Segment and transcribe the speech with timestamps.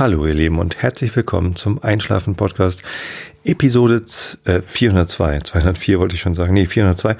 [0.00, 2.82] Hallo ihr Lieben und herzlich willkommen zum Einschlafen Podcast
[3.44, 4.02] Episode
[4.46, 5.40] äh, 402.
[5.40, 6.54] 204 wollte ich schon sagen.
[6.54, 7.18] Nee, 402.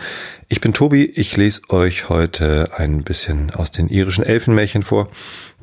[0.48, 1.04] Ich bin Tobi.
[1.04, 5.10] Ich lese euch heute ein bisschen aus den irischen Elfenmärchen vor.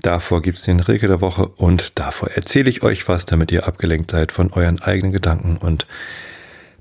[0.03, 4.11] Davor gibt's den Rilke der Woche und davor erzähle ich euch was, damit ihr abgelenkt
[4.11, 5.87] seid von euren eigenen Gedanken und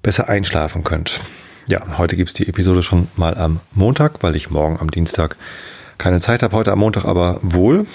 [0.03, 1.19] besser einschlafen könnt.
[1.67, 5.39] Ja, heute gibt's die Episode schon mal am Montag, weil ich morgen am Dienstag
[5.97, 6.55] keine Zeit habe.
[6.55, 7.87] Heute am Montag aber wohl.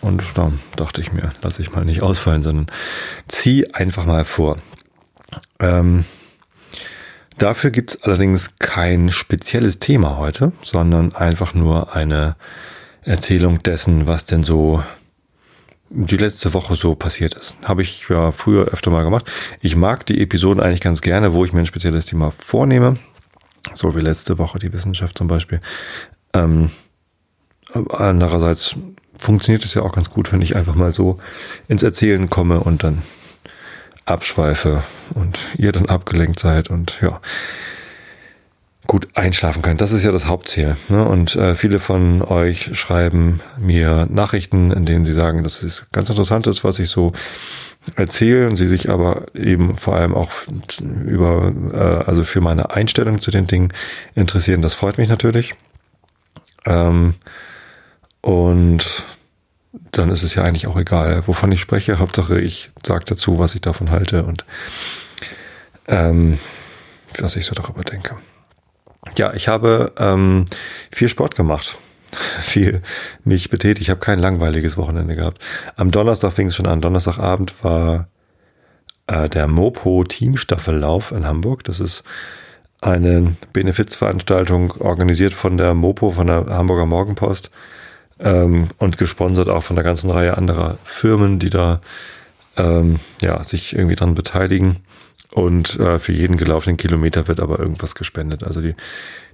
[0.00, 2.66] Und da dachte ich mir, lasse ich mal nicht ausfallen, sondern
[3.26, 4.58] zieh einfach mal vor.
[5.60, 6.04] Ähm,
[7.38, 12.36] dafür gibt's allerdings kein spezielles Thema heute, sondern einfach nur eine
[13.02, 14.82] Erzählung dessen, was denn so
[15.90, 17.54] die letzte Woche so passiert ist.
[17.64, 19.30] Habe ich ja früher öfter mal gemacht.
[19.62, 22.98] Ich mag die Episoden eigentlich ganz gerne, wo ich mir ein spezielles Thema vornehme.
[23.74, 25.60] So wie letzte Woche die Wissenschaft zum Beispiel.
[26.34, 26.70] Ähm,
[27.90, 28.76] andererseits
[29.18, 31.18] funktioniert es ja auch ganz gut, wenn ich einfach mal so
[31.68, 33.02] ins Erzählen komme und dann
[34.04, 34.82] abschweife
[35.14, 37.20] und ihr dann abgelenkt seid und ja
[38.86, 39.82] gut einschlafen könnt.
[39.82, 40.76] Das ist ja das Hauptziel.
[40.88, 41.04] Ne?
[41.04, 46.08] Und äh, viele von euch schreiben mir Nachrichten, in denen sie sagen, dass es ganz
[46.08, 47.12] interessant ist, was ich so
[47.96, 50.30] erzähle und sie sich aber eben vor allem auch
[51.04, 53.72] über, äh, also für meine Einstellung zu den Dingen
[54.14, 54.62] interessieren.
[54.62, 55.54] Das freut mich natürlich.
[56.64, 57.14] Ähm,
[58.20, 59.04] und
[59.92, 61.98] dann ist es ja eigentlich auch egal, wovon ich spreche.
[61.98, 64.44] Hauptsache, ich sage dazu, was ich davon halte und
[65.86, 66.38] ähm,
[67.18, 68.16] was ich so darüber denke.
[69.16, 70.46] Ja, ich habe ähm,
[70.90, 71.78] viel Sport gemacht.
[72.42, 72.82] viel
[73.24, 73.82] mich betätigt.
[73.82, 75.44] Ich habe kein langweiliges Wochenende gehabt.
[75.76, 76.80] Am Donnerstag fing es schon an.
[76.80, 78.08] Donnerstagabend war
[79.06, 81.64] äh, der Mopo Teamstaffellauf in Hamburg.
[81.64, 82.04] Das ist
[82.80, 87.50] eine Benefizveranstaltung organisiert von der Mopo, von der Hamburger Morgenpost
[88.20, 91.80] ähm, und gesponsert auch von der ganzen Reihe anderer Firmen, die da
[92.56, 94.76] ähm, ja, sich irgendwie dran beteiligen.
[95.32, 98.42] Und äh, für jeden gelaufenen Kilometer wird aber irgendwas gespendet.
[98.42, 98.74] Also die,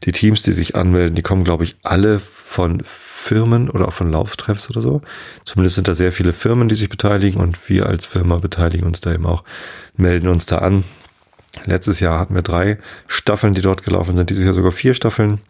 [0.02, 4.10] die Teams, die sich anmelden, die kommen, glaube ich, alle von Firmen oder auch von
[4.10, 5.00] Lauftreffs oder so.
[5.44, 9.00] Zumindest sind da sehr viele Firmen, die sich beteiligen und wir als Firma beteiligen uns
[9.00, 9.44] da eben auch,
[9.96, 10.84] melden uns da an.
[11.64, 14.28] Letztes Jahr hatten wir drei Staffeln, die dort gelaufen sind.
[14.28, 15.40] Dieses Jahr sogar vier Staffeln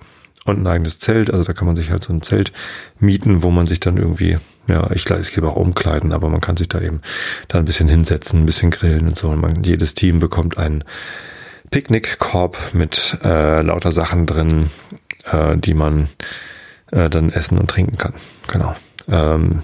[0.44, 1.30] und ein eigenes Zelt.
[1.30, 2.52] Also da kann man sich halt so ein Zelt
[2.98, 6.40] mieten, wo man sich dann irgendwie, ja, ich glaube, es gibt auch umkleiden, aber man
[6.40, 7.00] kann sich da eben
[7.48, 9.28] dann ein bisschen hinsetzen, ein bisschen grillen und so.
[9.28, 10.84] Und man, jedes Team bekommt einen
[11.70, 14.70] Picknickkorb mit äh, lauter Sachen drin,
[15.24, 16.08] äh, die man
[16.92, 18.14] äh, dann essen und trinken kann.
[18.48, 18.76] Genau.
[19.08, 19.62] Ähm,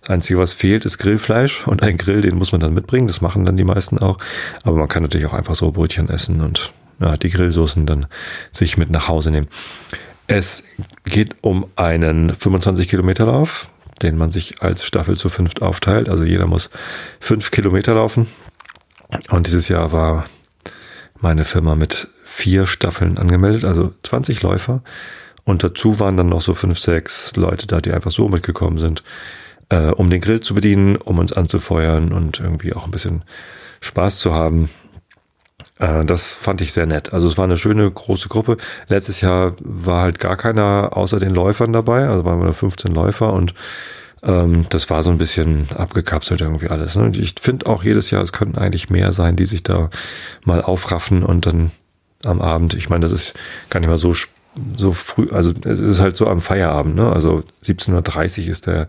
[0.00, 3.06] das Einzige, was fehlt, ist Grillfleisch und ein Grill, den muss man dann mitbringen.
[3.06, 4.16] Das machen dann die meisten auch.
[4.62, 8.06] Aber man kann natürlich auch einfach so Brötchen essen und ja, die Grillsoßen dann
[8.52, 9.48] sich mit nach Hause nehmen.
[10.26, 10.62] Es
[11.04, 13.70] geht um einen 25 Kilometer Lauf,
[14.02, 16.08] den man sich als Staffel zu fünft aufteilt.
[16.08, 16.70] Also jeder muss
[17.18, 18.28] fünf Kilometer laufen.
[19.30, 20.26] Und dieses Jahr war
[21.20, 24.82] meine Firma mit vier Staffeln angemeldet, also 20 Läufer.
[25.44, 29.02] Und dazu waren dann noch so fünf, sechs Leute da, die einfach so mitgekommen sind,
[29.68, 33.24] äh, um den Grill zu bedienen, um uns anzufeuern und irgendwie auch ein bisschen
[33.80, 34.70] Spaß zu haben.
[35.80, 37.12] Äh, das fand ich sehr nett.
[37.12, 38.56] Also es war eine schöne große Gruppe.
[38.88, 43.32] Letztes Jahr war halt gar keiner außer den Läufern dabei, also waren wir 15 Läufer
[43.32, 43.54] und
[44.22, 46.94] ähm, das war so ein bisschen abgekapselt irgendwie alles.
[46.94, 47.10] Ne?
[47.14, 49.90] Ich finde auch jedes Jahr, es könnten eigentlich mehr sein, die sich da
[50.44, 51.70] mal aufraffen und dann
[52.24, 53.34] am Abend, ich meine, das ist
[53.70, 54.14] gar nicht mal so
[54.76, 57.12] so früh, also es ist halt so am Feierabend, ne?
[57.12, 58.88] Also 17.30 Uhr ist der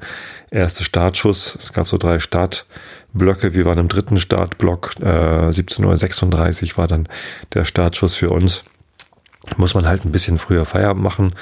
[0.50, 1.56] erste Startschuss.
[1.62, 2.66] Es gab so drei Start,
[3.14, 3.54] Blöcke.
[3.54, 4.94] Wir waren im dritten Startblock.
[5.02, 7.08] Äh, 17.36 Uhr war dann
[7.54, 8.64] der Startschuss für uns.
[9.58, 11.34] Muss man halt ein bisschen früher Feierabend machen,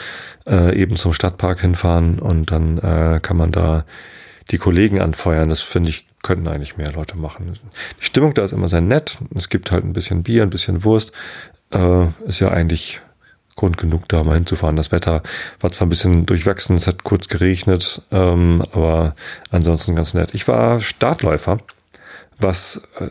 [0.47, 3.85] äh, eben zum Stadtpark hinfahren und dann äh, kann man da
[4.51, 5.49] die Kollegen anfeuern.
[5.49, 7.59] Das finde ich, könnten eigentlich mehr Leute machen.
[7.99, 9.17] Die Stimmung da ist immer sehr nett.
[9.35, 11.11] Es gibt halt ein bisschen Bier, ein bisschen Wurst.
[11.71, 13.01] Äh, ist ja eigentlich
[13.59, 14.77] Grund genug, da mal hinzufahren.
[14.77, 15.21] Das Wetter
[15.59, 19.15] war zwar ein bisschen durchwachsen, es hat kurz geregnet, ähm, aber
[19.51, 20.33] ansonsten ganz nett.
[20.33, 21.59] Ich war Startläufer,
[22.37, 23.07] was äh,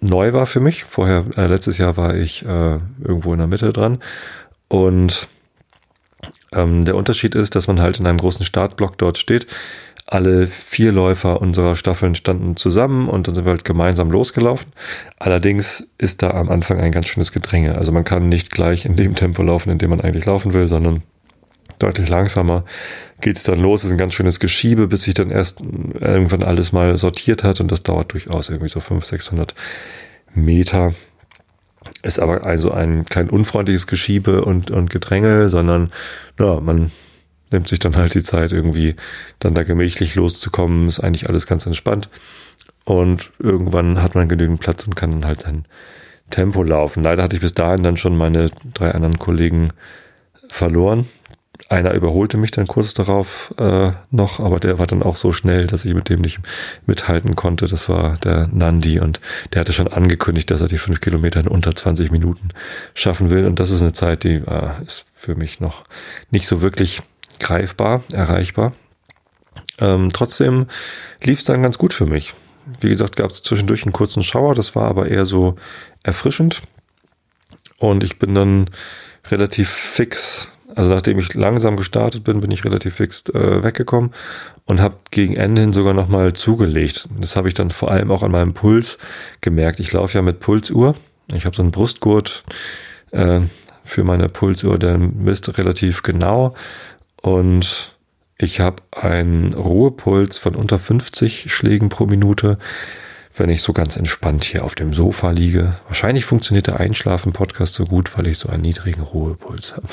[0.00, 0.84] neu war für mich.
[0.84, 3.98] Vorher, äh, letztes Jahr war ich äh, irgendwo in der Mitte dran.
[4.68, 5.26] Und
[6.52, 9.48] ähm, der Unterschied ist, dass man halt in einem großen Startblock dort steht
[10.10, 14.72] alle vier Läufer unserer Staffeln standen zusammen und dann sind wir halt gemeinsam losgelaufen.
[15.20, 17.76] Allerdings ist da am Anfang ein ganz schönes Gedränge.
[17.76, 20.66] Also man kann nicht gleich in dem Tempo laufen, in dem man eigentlich laufen will,
[20.66, 21.04] sondern
[21.78, 22.64] deutlich langsamer
[23.20, 23.82] geht es dann los.
[23.82, 27.60] Es ist ein ganz schönes Geschiebe, bis sich dann erst irgendwann alles mal sortiert hat
[27.60, 29.54] und das dauert durchaus irgendwie so 500, 600
[30.34, 30.92] Meter.
[32.02, 35.92] Ist aber also ein kein unfreundliches Geschiebe und, und Gedränge, sondern
[36.40, 36.90] ja, man
[37.50, 38.96] nimmt sich dann halt die Zeit, irgendwie
[39.38, 40.88] dann da gemächlich loszukommen.
[40.88, 42.08] Ist eigentlich alles ganz entspannt.
[42.84, 45.64] und irgendwann hat man genügend Platz und kann dann halt sein
[46.30, 47.02] Tempo laufen.
[47.02, 49.68] Leider hatte ich bis dahin dann schon meine drei anderen Kollegen
[50.48, 51.06] verloren.
[51.68, 55.66] Einer überholte mich dann kurz darauf äh, noch, aber der war dann auch so schnell,
[55.66, 56.40] dass ich mit dem nicht
[56.86, 57.66] mithalten konnte.
[57.66, 59.20] Das war der Nandi und
[59.52, 62.48] der hatte schon angekündigt, dass er die fünf Kilometer in unter 20 Minuten
[62.94, 63.46] schaffen will.
[63.46, 65.84] Und das ist eine Zeit, die äh, ist für mich noch
[66.30, 67.02] nicht so wirklich
[67.40, 68.72] greifbar, erreichbar.
[69.78, 70.66] Ähm, trotzdem
[71.22, 72.34] lief es dann ganz gut für mich.
[72.80, 75.56] Wie gesagt, gab es zwischendurch einen kurzen Schauer, das war aber eher so
[76.02, 76.62] erfrischend.
[77.78, 78.66] Und ich bin dann
[79.30, 84.12] relativ fix, also nachdem ich langsam gestartet bin, bin ich relativ fix äh, weggekommen
[84.66, 87.08] und habe gegen Ende hin sogar nochmal zugelegt.
[87.18, 88.98] Das habe ich dann vor allem auch an meinem Puls
[89.40, 89.80] gemerkt.
[89.80, 90.94] Ich laufe ja mit Pulsuhr.
[91.34, 92.44] Ich habe so einen Brustgurt
[93.12, 93.40] äh,
[93.84, 96.54] für meine Pulsuhr, der misst relativ genau.
[97.22, 97.96] Und
[98.38, 102.58] ich habe einen Ruhepuls von unter 50 Schlägen pro Minute,
[103.36, 105.76] wenn ich so ganz entspannt hier auf dem Sofa liege.
[105.86, 109.88] Wahrscheinlich funktioniert der Einschlafen-Podcast so gut, weil ich so einen niedrigen Ruhepuls habe.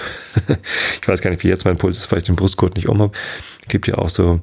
[1.02, 3.02] ich weiß gar nicht, wie jetzt mein Puls ist, weil ich den Brustgurt nicht um
[3.02, 3.18] habe.
[3.62, 4.42] Es gibt ja auch so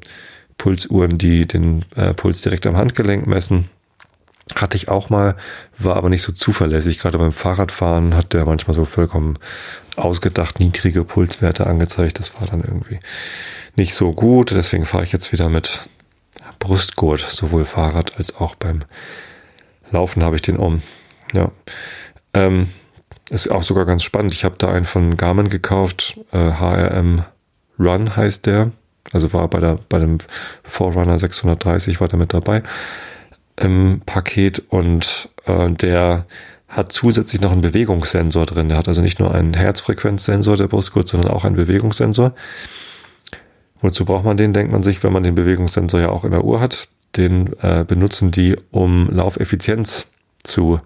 [0.58, 3.68] Pulsuhren, die den äh, Puls direkt am Handgelenk messen.
[4.54, 5.36] Hatte ich auch mal,
[5.78, 6.98] war aber nicht so zuverlässig.
[6.98, 9.38] Gerade beim Fahrradfahren hat der manchmal so vollkommen
[9.96, 12.18] ausgedacht niedrige Pulswerte angezeigt.
[12.18, 13.00] Das war dann irgendwie
[13.74, 14.50] nicht so gut.
[14.50, 15.88] Deswegen fahre ich jetzt wieder mit
[16.58, 18.80] Brustgurt, sowohl Fahrrad als auch beim
[19.90, 20.82] Laufen habe ich den um.
[21.32, 21.50] Ja.
[22.34, 22.68] Ähm,
[23.30, 24.34] ist auch sogar ganz spannend.
[24.34, 26.18] Ich habe da einen von Garmin gekauft.
[26.32, 27.24] Äh, HRM
[27.78, 28.72] Run heißt der.
[29.12, 30.18] Also war bei, der, bei dem
[30.62, 32.62] Forerunner 630 war der mit dabei
[33.56, 36.26] im Paket und äh, der
[36.68, 38.68] hat zusätzlich noch einen Bewegungssensor drin.
[38.68, 42.34] Der hat also nicht nur einen Herzfrequenzsensor der Brustgurt, sondern auch einen Bewegungssensor.
[43.80, 46.44] Wozu braucht man den, denkt man sich, wenn man den Bewegungssensor ja auch in der
[46.44, 46.88] Uhr hat.
[47.16, 50.06] Den äh, benutzen die, um Laufeffizienz
[50.42, 50.80] zu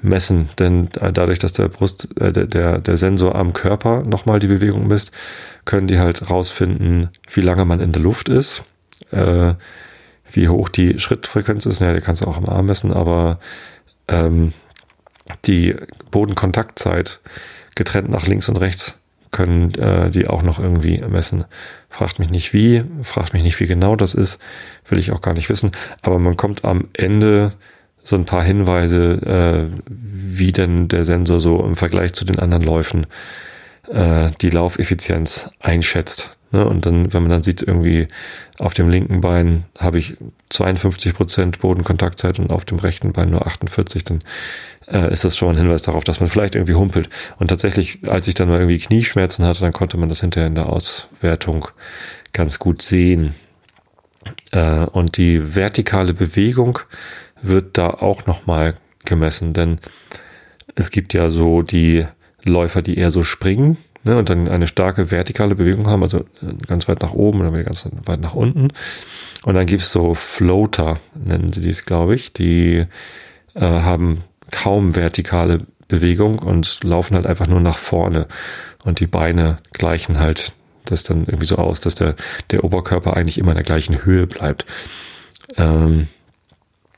[0.00, 0.48] messen.
[0.58, 4.86] Denn äh, dadurch, dass der Brust, äh, der, der Sensor am Körper nochmal die Bewegung
[4.86, 5.12] misst,
[5.66, 8.64] können die halt rausfinden, wie lange man in der Luft ist,
[9.10, 9.54] äh,
[10.32, 11.80] wie hoch die Schrittfrequenz ist.
[11.80, 13.38] Ja, die kannst du auch am Arm messen, aber
[14.08, 14.52] ähm,
[15.46, 15.76] die
[16.10, 17.20] Bodenkontaktzeit
[17.74, 19.00] getrennt nach links und rechts
[19.30, 21.44] können äh, die auch noch irgendwie messen.
[21.88, 24.40] Fragt mich nicht wie, fragt mich nicht wie genau das ist,
[24.88, 25.72] will ich auch gar nicht wissen.
[26.02, 27.52] Aber man kommt am Ende
[28.02, 32.64] so ein paar Hinweise, äh, wie denn der Sensor so im Vergleich zu den anderen
[32.64, 33.06] Läufen
[33.88, 36.36] äh, die Laufeffizienz einschätzt.
[36.52, 36.66] Ne?
[36.66, 38.08] Und dann, wenn man dann sieht, irgendwie
[38.58, 40.16] auf dem linken Bein habe ich
[40.50, 44.20] 52 Prozent Bodenkontaktzeit und auf dem rechten Bein nur 48, dann
[44.88, 47.08] äh, ist das schon ein Hinweis darauf, dass man vielleicht irgendwie humpelt.
[47.38, 50.54] Und tatsächlich, als ich dann mal irgendwie Knieschmerzen hatte, dann konnte man das hinterher in
[50.54, 51.68] der Auswertung
[52.32, 53.34] ganz gut sehen.
[54.52, 56.80] Äh, und die vertikale Bewegung
[57.42, 58.74] wird da auch nochmal
[59.04, 59.78] gemessen, denn
[60.74, 62.06] es gibt ja so die
[62.44, 66.54] Läufer, die eher so springen ne, und dann eine starke vertikale Bewegung haben, also äh,
[66.66, 68.68] ganz weit nach oben oder ganz weit nach unten.
[69.44, 72.86] Und dann gibt es so Floater, nennen sie dies, glaube ich, die
[73.54, 75.58] äh, haben kaum vertikale
[75.88, 78.26] Bewegung und laufen halt einfach nur nach vorne.
[78.84, 80.52] Und die Beine gleichen halt
[80.84, 82.16] das dann irgendwie so aus, dass der,
[82.50, 84.64] der Oberkörper eigentlich immer in der gleichen Höhe bleibt.
[85.56, 86.08] Ähm,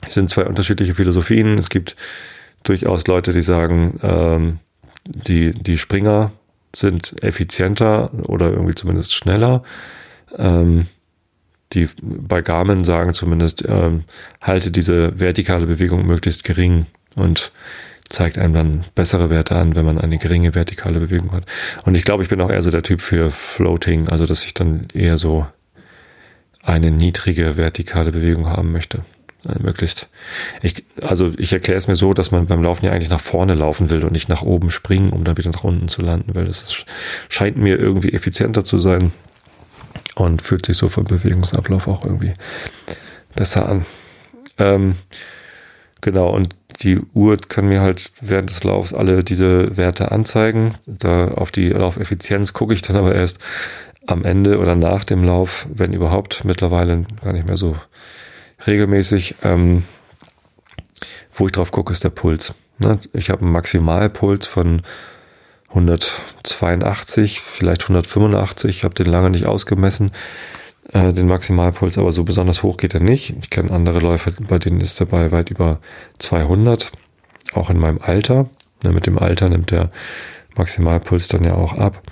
[0.07, 1.59] es sind zwei unterschiedliche Philosophien.
[1.59, 1.97] Es gibt
[2.65, 4.59] durchaus Leute, die sagen, ähm,
[5.05, 6.33] die, die Springer
[6.75, 9.63] sind effizienter oder irgendwie zumindest schneller.
[10.37, 10.87] Ähm,
[11.73, 14.05] die bei Garmin sagen zumindest, ähm,
[14.41, 16.87] halte diese vertikale Bewegung möglichst gering
[17.17, 17.53] und
[18.09, 21.47] zeigt einem dann bessere Werte an, wenn man eine geringe vertikale Bewegung hat.
[21.85, 24.53] Und ich glaube, ich bin auch eher so der Typ für Floating, also dass ich
[24.53, 25.47] dann eher so
[26.63, 29.05] eine niedrige vertikale Bewegung haben möchte.
[29.61, 30.09] Möglichst.
[30.63, 33.55] Ich, also ich erkläre es mir so, dass man beim Laufen ja eigentlich nach vorne
[33.55, 36.45] laufen will und nicht nach oben springen, um dann wieder nach unten zu landen, weil
[36.45, 36.85] das ist,
[37.29, 39.13] scheint mir irgendwie effizienter zu sein
[40.15, 42.35] und fühlt sich so vom Bewegungsablauf auch irgendwie
[43.35, 43.85] besser an.
[44.59, 44.95] Ähm,
[46.01, 50.75] genau, und die Uhr kann mir halt während des Laufs alle diese Werte anzeigen.
[50.87, 53.39] Da auf die Laufeffizienz gucke ich dann aber erst
[54.07, 57.77] am Ende oder nach dem Lauf, wenn überhaupt, mittlerweile gar nicht mehr so
[58.67, 59.37] regelmäßig.
[59.43, 59.85] Ähm,
[61.35, 62.55] wo ich drauf gucke, ist der Puls.
[62.79, 62.99] Ne?
[63.13, 64.83] Ich habe einen Maximalpuls von
[65.71, 68.71] 182, vielleicht 185.
[68.71, 70.13] Ich habe den lange nicht ausgemessen,
[70.93, 73.35] äh, den Maximalpuls, aber so besonders hoch geht er nicht.
[73.43, 75.81] Ich kenne andere Läufer, bei denen ist er bei weit über
[76.19, 76.93] 200,
[77.55, 78.51] auch in meinem Alter.
[78.85, 79.91] Ne, mit dem Alter nimmt der
[80.57, 82.03] Maximalpuls dann ja auch ab.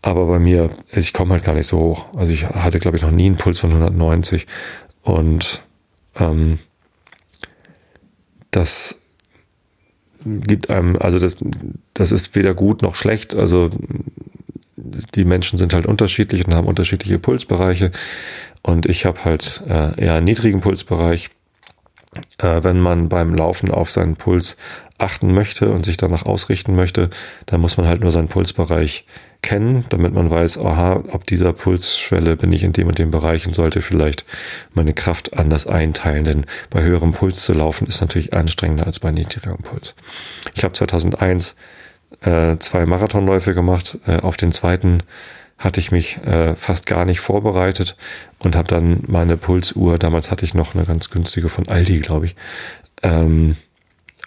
[0.00, 2.06] Aber bei mir, ich komme halt gar nicht so hoch.
[2.16, 4.46] Also ich hatte, glaube ich, noch nie einen Puls von 190.
[5.08, 5.62] Und
[6.16, 6.58] ähm,
[8.50, 9.00] das
[10.22, 11.38] gibt einem, also das,
[11.94, 13.34] das ist weder gut noch schlecht.
[13.34, 13.70] Also
[14.76, 17.90] die Menschen sind halt unterschiedlich und haben unterschiedliche Pulsbereiche.
[18.60, 21.30] Und ich habe halt äh, eher einen niedrigen Pulsbereich.
[22.36, 24.58] Äh, wenn man beim Laufen auf seinen Puls
[24.98, 27.10] achten möchte und sich danach ausrichten möchte,
[27.46, 29.04] dann muss man halt nur seinen Pulsbereich
[29.40, 33.46] kennen, damit man weiß, aha, ab dieser Pulsschwelle bin ich in dem und dem Bereich
[33.46, 34.24] und sollte vielleicht
[34.74, 36.24] meine Kraft anders einteilen.
[36.24, 39.94] Denn bei höherem Puls zu laufen ist natürlich anstrengender als bei niedrigerem Puls.
[40.54, 41.54] Ich habe 2001
[42.22, 43.98] äh, zwei Marathonläufe gemacht.
[44.06, 45.02] Äh, auf den zweiten
[45.56, 47.96] hatte ich mich äh, fast gar nicht vorbereitet
[48.38, 52.26] und habe dann meine Pulsuhr, damals hatte ich noch eine ganz günstige von Aldi, glaube
[52.26, 52.36] ich,
[53.02, 53.56] ähm,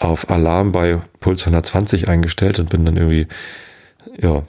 [0.01, 3.27] auf Alarm bei Puls 120 eingestellt und bin dann irgendwie,
[4.19, 4.43] ja,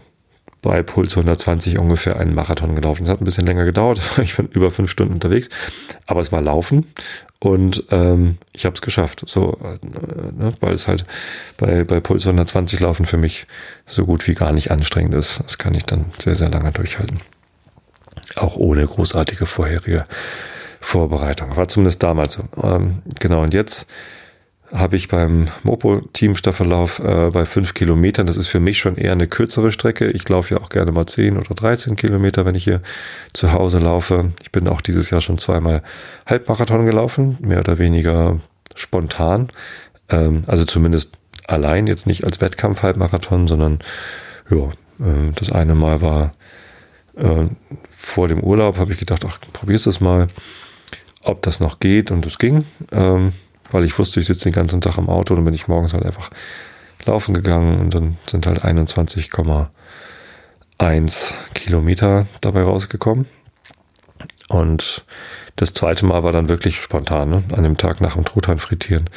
[0.63, 3.03] bei Puls 120 ungefähr einen Marathon gelaufen.
[3.03, 5.49] Es hat ein bisschen länger gedauert, ich bin über fünf Stunden unterwegs,
[6.07, 6.87] aber es war Laufen
[7.41, 9.25] und ähm, ich habe es geschafft.
[9.27, 11.05] So, äh, ne, weil es halt
[11.59, 13.47] bei, bei Puls 120 laufen für mich
[13.85, 15.41] so gut wie gar nicht anstrengend ist.
[15.43, 17.21] Das kann ich dann sehr, sehr lange durchhalten.
[18.37, 20.05] Auch ohne großartige vorherige
[20.81, 21.57] Vorbereitung.
[21.57, 22.45] War zumindest damals so.
[22.63, 23.87] Ähm, genau, und jetzt
[24.73, 28.27] habe ich beim Mopo-Team Staffellauf äh, bei fünf Kilometern.
[28.27, 30.11] Das ist für mich schon eher eine kürzere Strecke.
[30.11, 32.81] Ich laufe ja auch gerne mal zehn oder 13 Kilometer, wenn ich hier
[33.35, 34.33] zu Hause laufe.
[34.43, 35.83] Ich bin auch dieses Jahr schon zweimal
[36.27, 38.41] Halbmarathon gelaufen, mehr oder weniger
[38.75, 39.49] spontan.
[40.09, 41.13] Ähm, also zumindest
[41.47, 43.81] allein, jetzt nicht als Wettkampf-Halbmarathon, sondern
[44.51, 44.69] ja,
[45.07, 46.33] äh, das eine Mal war
[47.17, 47.45] äh,
[47.89, 50.29] vor dem Urlaub, habe ich gedacht, ach, probier's das mal,
[51.25, 52.65] ob das noch geht und es ging.
[52.91, 53.35] Ähm,
[53.73, 56.05] weil ich wusste, ich sitze den ganzen Tag im Auto und bin ich morgens halt
[56.05, 56.31] einfach
[57.05, 63.27] laufen gegangen und dann sind halt 21,1 Kilometer dabei rausgekommen.
[64.49, 65.05] Und
[65.57, 67.31] das zweite Mal war dann wirklich spontan.
[67.31, 67.43] Ne?
[67.53, 69.09] An dem Tag nach dem Truthahn frittieren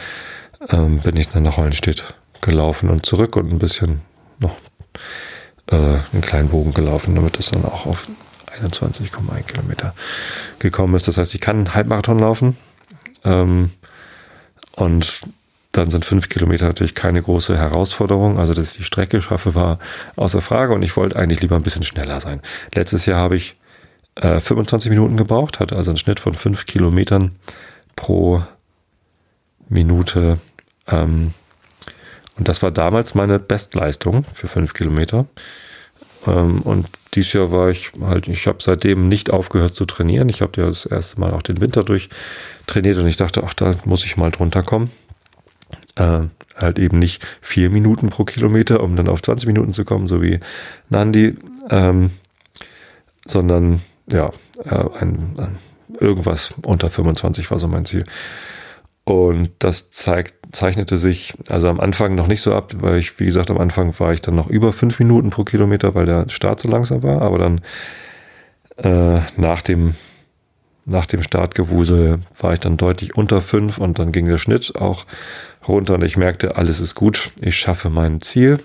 [0.69, 4.01] ähm, bin ich dann nach Hollenstedt gelaufen und zurück und ein bisschen
[4.39, 4.55] noch
[5.67, 8.07] äh, einen kleinen Bogen gelaufen, damit es dann auch auf
[8.61, 9.93] 21,1 Kilometer
[10.59, 11.07] gekommen ist.
[11.07, 12.57] Das heißt, ich kann Halbmarathon laufen.
[13.23, 13.71] Ähm,
[14.75, 15.21] und
[15.75, 18.39] dann sind fünf Kilometer natürlich keine große Herausforderung.
[18.39, 19.79] Also, dass ich die Strecke schaffe, war
[20.15, 20.73] außer Frage.
[20.73, 22.41] Und ich wollte eigentlich lieber ein bisschen schneller sein.
[22.73, 23.57] Letztes Jahr habe ich
[24.15, 27.35] äh, 25 Minuten gebraucht, hatte also einen Schnitt von fünf Kilometern
[27.97, 28.43] pro
[29.67, 30.39] Minute.
[30.87, 31.33] Ähm,
[32.37, 35.25] und das war damals meine Bestleistung für fünf Kilometer.
[36.25, 40.29] Ähm, und dieses Jahr war ich halt, ich habe seitdem nicht aufgehört zu trainieren.
[40.29, 42.09] Ich habe ja das erste Mal auch den Winter durch
[42.67, 44.91] trainiert und ich dachte, ach, da muss ich mal drunter kommen.
[45.95, 46.21] Äh,
[46.57, 50.21] halt eben nicht vier Minuten pro Kilometer, um dann auf 20 Minuten zu kommen, so
[50.21, 50.39] wie
[50.89, 51.35] Nandi,
[51.69, 52.11] ähm,
[53.25, 53.81] sondern
[54.11, 54.31] ja,
[54.63, 55.55] äh, ein, ein,
[55.99, 58.03] irgendwas unter 25 war so mein Ziel.
[59.05, 63.25] Und das zeigt, zeichnete sich also am Anfang noch nicht so ab, weil ich, wie
[63.25, 66.59] gesagt, am Anfang war ich dann noch über fünf Minuten pro Kilometer, weil der Start
[66.59, 67.21] so langsam war.
[67.21, 67.61] Aber dann
[68.77, 69.95] äh, nach dem
[70.87, 75.05] nach dem Startgewusel war ich dann deutlich unter fünf und dann ging der Schnitt auch
[75.67, 77.31] runter und ich merkte, alles ist gut.
[77.41, 78.59] Ich schaffe mein Ziel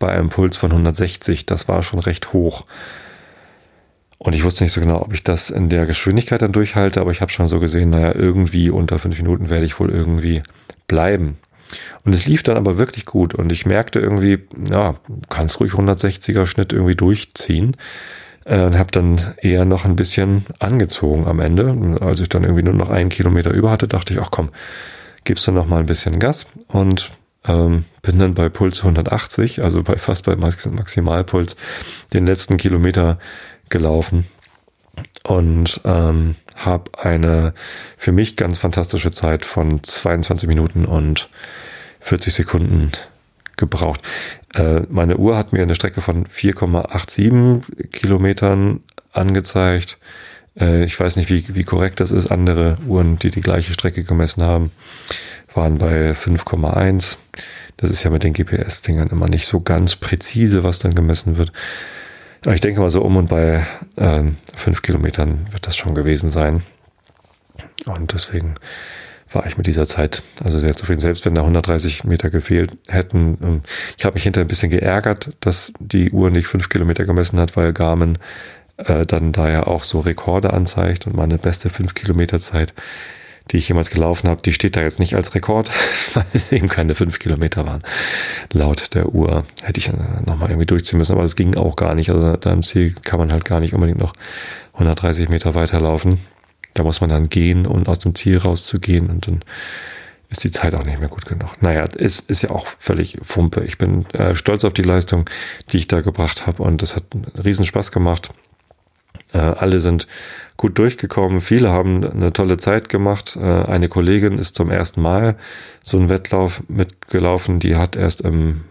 [0.00, 1.46] bei einem Puls von 160.
[1.46, 2.64] Das war schon recht hoch.
[4.18, 7.12] Und ich wusste nicht so genau, ob ich das in der Geschwindigkeit dann durchhalte, aber
[7.12, 10.42] ich habe schon so gesehen, naja, irgendwie unter fünf Minuten werde ich wohl irgendwie
[10.88, 11.38] bleiben.
[12.04, 14.94] Und es lief dann aber wirklich gut und ich merkte irgendwie, ja,
[15.28, 17.76] kannst ruhig 160er Schnitt irgendwie durchziehen.
[18.48, 21.98] Äh, und habe dann eher noch ein bisschen angezogen am Ende.
[22.00, 24.50] Als ich dann irgendwie nur noch einen Kilometer über hatte, dachte ich, ach komm,
[25.24, 27.10] gibst du noch mal ein bisschen Gas und
[27.46, 31.56] ähm, bin dann bei Puls 180, also bei fast bei Maximalpuls,
[32.12, 33.18] den letzten Kilometer
[33.68, 34.26] gelaufen
[35.24, 37.54] und ähm, habe eine
[37.96, 41.28] für mich ganz fantastische Zeit von 22 Minuten und
[42.00, 42.92] 40 Sekunden
[43.56, 44.00] gebraucht.
[44.54, 48.80] Äh, meine Uhr hat mir eine Strecke von 4,87 Kilometern
[49.12, 49.98] angezeigt.
[50.58, 52.30] Äh, ich weiß nicht, wie, wie korrekt das ist.
[52.30, 54.70] Andere Uhren, die die gleiche Strecke gemessen haben,
[55.54, 57.18] waren bei 5,1.
[57.76, 61.52] Das ist ja mit den GPS-Dingern immer nicht so ganz präzise, was dann gemessen wird.
[62.46, 63.66] Ich denke mal so um und bei
[63.96, 64.22] äh,
[64.56, 66.62] fünf Kilometern wird das schon gewesen sein.
[67.86, 68.54] Und deswegen
[69.32, 71.00] war ich mit dieser Zeit also sehr zufrieden.
[71.00, 73.38] Selbst wenn da 130 Meter gefehlt hätten.
[73.42, 73.62] Ähm,
[73.96, 77.56] ich habe mich hinterher ein bisschen geärgert, dass die Uhr nicht fünf Kilometer gemessen hat,
[77.56, 78.18] weil Garmin
[78.78, 82.74] äh, dann da ja auch so Rekorde anzeigt und meine beste fünf Kilometer Zeit,
[83.50, 85.70] die ich jemals gelaufen habe, die steht da jetzt nicht als Rekord,
[86.14, 87.82] weil es eben keine fünf Kilometer waren.
[88.52, 89.90] Laut der Uhr hätte ich
[90.26, 92.10] nochmal irgendwie durchziehen müssen, aber das ging auch gar nicht.
[92.10, 94.12] Also da im Ziel kann man halt gar nicht unbedingt noch
[94.74, 96.18] 130 Meter weiterlaufen.
[96.74, 99.10] Da muss man dann gehen, um aus dem Ziel rauszugehen.
[99.10, 99.40] Und dann
[100.30, 101.50] ist die Zeit auch nicht mehr gut genug.
[101.60, 103.64] Naja, es ist ja auch völlig Fumpe.
[103.64, 105.28] Ich bin äh, stolz auf die Leistung,
[105.70, 108.30] die ich da gebracht habe und das hat einen riesen Spaß gemacht.
[109.32, 110.06] Äh, alle sind
[110.56, 113.36] gut durchgekommen, viele haben eine tolle Zeit gemacht.
[113.40, 115.36] Äh, eine Kollegin ist zum ersten Mal
[115.82, 118.62] so einen Wettlauf mitgelaufen, die hat erst im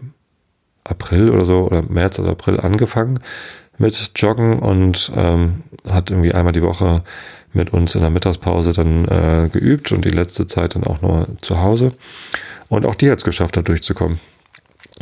[0.84, 3.20] April oder so oder März oder April angefangen
[3.78, 7.02] mit Joggen und ähm, hat irgendwie einmal die Woche
[7.52, 11.28] mit uns in der Mittagspause dann äh, geübt und die letzte Zeit dann auch nur
[11.40, 11.92] zu Hause.
[12.68, 14.20] Und auch die hat es geschafft, da durchzukommen.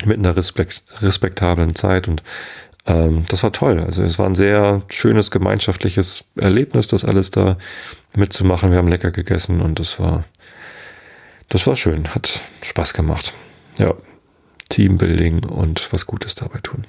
[0.05, 2.23] Mit einer respekt respektablen Zeit und
[2.87, 3.81] ähm, das war toll.
[3.81, 7.57] Also es war ein sehr schönes gemeinschaftliches Erlebnis, das alles da
[8.15, 8.71] mitzumachen.
[8.71, 10.25] Wir haben lecker gegessen und das war,
[11.49, 13.35] das war schön, hat Spaß gemacht.
[13.79, 13.95] Ja,
[14.69, 16.85] Teambuilding und was Gutes dabei tun.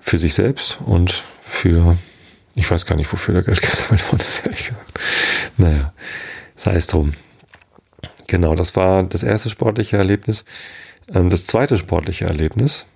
[0.00, 1.96] Für sich selbst und für,
[2.54, 4.98] ich weiß gar nicht, wofür der Geld gesammelt ist, ehrlich gesagt.
[5.56, 5.92] Naja,
[6.56, 7.12] sei es drum.
[8.26, 10.44] Genau, das war das erste sportliche Erlebnis.
[11.12, 12.86] Ähm, das zweite sportliche Erlebnis,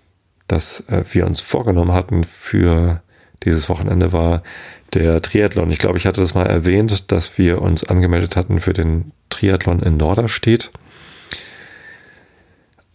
[0.52, 3.02] das äh, wir uns vorgenommen hatten für
[3.44, 4.42] dieses Wochenende, war
[4.94, 5.71] der Triathlon.
[5.71, 9.80] Ich glaube, ich hatte das mal erwähnt, dass wir uns angemeldet hatten für den Triathlon
[9.80, 10.71] in Norderstedt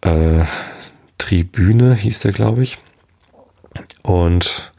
[0.01, 0.45] äh,
[1.17, 2.77] Tribüne, hieß der, glaube ich.
[4.03, 4.71] Und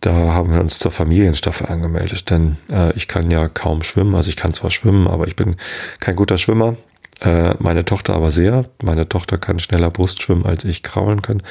[0.00, 4.14] da haben wir uns zur Familienstaffel angemeldet, denn äh, ich kann ja kaum schwimmen.
[4.14, 5.56] Also ich kann zwar schwimmen, aber ich bin
[5.98, 6.76] kein guter Schwimmer.
[7.20, 8.66] Äh, meine Tochter aber sehr.
[8.82, 11.42] Meine Tochter kann schneller Brust schwimmen, als ich kraulen kann,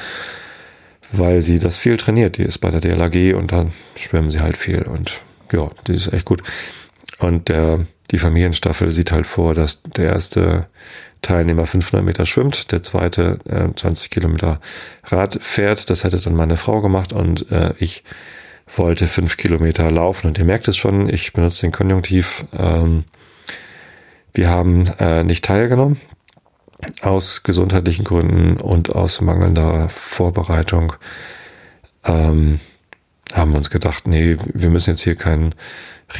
[1.12, 2.38] weil sie das viel trainiert.
[2.38, 5.20] Die ist bei der DLAG und dann schwimmen sie halt viel und
[5.52, 6.42] ja, die ist echt gut.
[7.18, 10.68] Und der, die Familienstaffel sieht halt vor, dass der erste
[11.20, 14.60] Teilnehmer 500 Meter schwimmt, der zweite äh, 20 Kilometer
[15.04, 15.90] Rad fährt.
[15.90, 18.04] Das hätte dann meine Frau gemacht und äh, ich
[18.76, 20.28] wollte fünf Kilometer laufen.
[20.28, 22.44] Und ihr merkt es schon, ich benutze den Konjunktiv.
[22.56, 23.04] Ähm,
[24.38, 26.00] wir haben äh, nicht teilgenommen
[27.02, 30.92] aus gesundheitlichen Gründen und aus mangelnder Vorbereitung.
[32.04, 32.60] Ähm,
[33.34, 35.56] haben wir uns gedacht, nee, wir müssen jetzt hier kein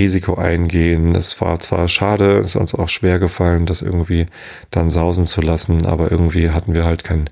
[0.01, 1.15] Risiko eingehen.
[1.15, 4.27] Es war zwar schade, ist uns auch schwer gefallen, das irgendwie
[4.73, 7.31] dann sausen zu lassen, aber irgendwie hatten wir halt kein,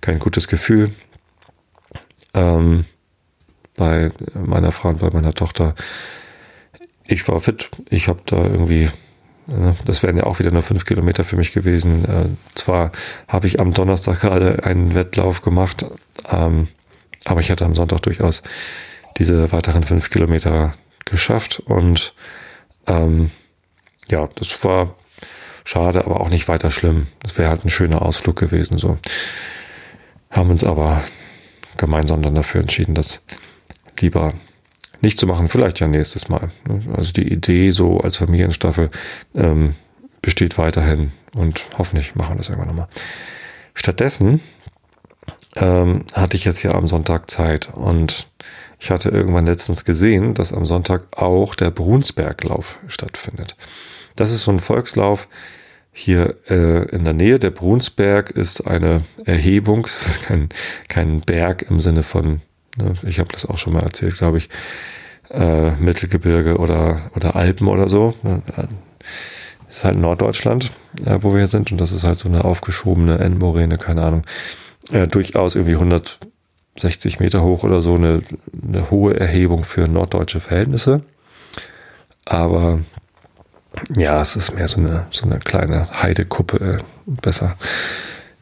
[0.00, 0.90] kein gutes Gefühl.
[2.34, 2.86] Ähm,
[3.76, 5.76] bei meiner Frau und bei meiner Tochter.
[7.06, 8.90] Ich war fit, ich habe da irgendwie
[9.84, 12.04] das wären ja auch wieder nur fünf Kilometer für mich gewesen.
[12.04, 12.92] Äh, zwar
[13.28, 15.84] habe ich am Donnerstag gerade einen Wettlauf gemacht,
[16.30, 16.68] ähm,
[17.24, 18.42] aber ich hatte am Sonntag durchaus
[19.18, 20.72] diese weiteren fünf Kilometer
[21.04, 22.14] geschafft und
[22.86, 23.30] ähm,
[24.08, 24.96] ja, das war
[25.64, 27.08] schade, aber auch nicht weiter schlimm.
[27.22, 28.78] Das wäre halt ein schöner Ausflug gewesen.
[28.78, 28.98] So
[30.30, 31.02] haben uns aber
[31.76, 33.22] gemeinsam dann dafür entschieden, das
[34.00, 34.34] lieber
[35.00, 35.48] nicht zu machen.
[35.48, 36.50] Vielleicht ja nächstes Mal.
[36.94, 38.90] Also die Idee so als Familienstaffel
[39.34, 39.74] ähm,
[40.22, 42.88] besteht weiterhin und hoffentlich machen wir das irgendwann nochmal.
[43.74, 44.40] Stattdessen
[45.56, 48.28] ähm, hatte ich jetzt hier am Sonntag Zeit und
[48.78, 53.56] ich hatte irgendwann letztens gesehen, dass am Sonntag auch der Brunsberglauf stattfindet.
[54.16, 55.28] Das ist so ein Volkslauf
[55.92, 57.38] hier äh, in der Nähe.
[57.38, 60.48] Der Brunsberg ist eine Erhebung, es ist kein,
[60.88, 62.42] kein Berg im Sinne von,
[63.02, 64.48] ich habe das auch schon mal erzählt, glaube ich,
[65.30, 68.14] äh, Mittelgebirge oder, oder Alpen oder so.
[68.22, 70.70] Das ist halt Norddeutschland,
[71.04, 74.22] äh, wo wir hier sind und das ist halt so eine aufgeschobene Endmoräne, keine Ahnung.
[74.90, 76.18] Äh, durchaus irgendwie 100
[76.76, 78.20] 60 Meter hoch oder so, eine,
[78.66, 81.02] eine hohe Erhebung für norddeutsche Verhältnisse.
[82.24, 82.80] Aber
[83.96, 87.56] ja, es ist mehr so eine, so eine kleine Heidekuppe, besser,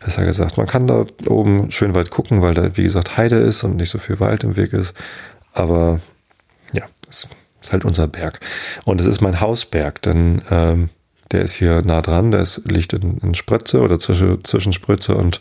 [0.05, 0.57] besser gesagt.
[0.57, 3.91] Man kann da oben schön weit gucken, weil da, wie gesagt, Heide ist und nicht
[3.91, 4.95] so viel Wald im Weg ist.
[5.53, 6.01] Aber
[6.73, 7.29] ja, es
[7.61, 8.41] ist halt unser Berg.
[8.85, 10.91] Und es ist mein Hausberg, denn ähm,
[11.33, 15.17] der ist hier nah dran, der ist, liegt in, in Spritze oder zwischen, zwischen Spritze
[15.17, 15.41] und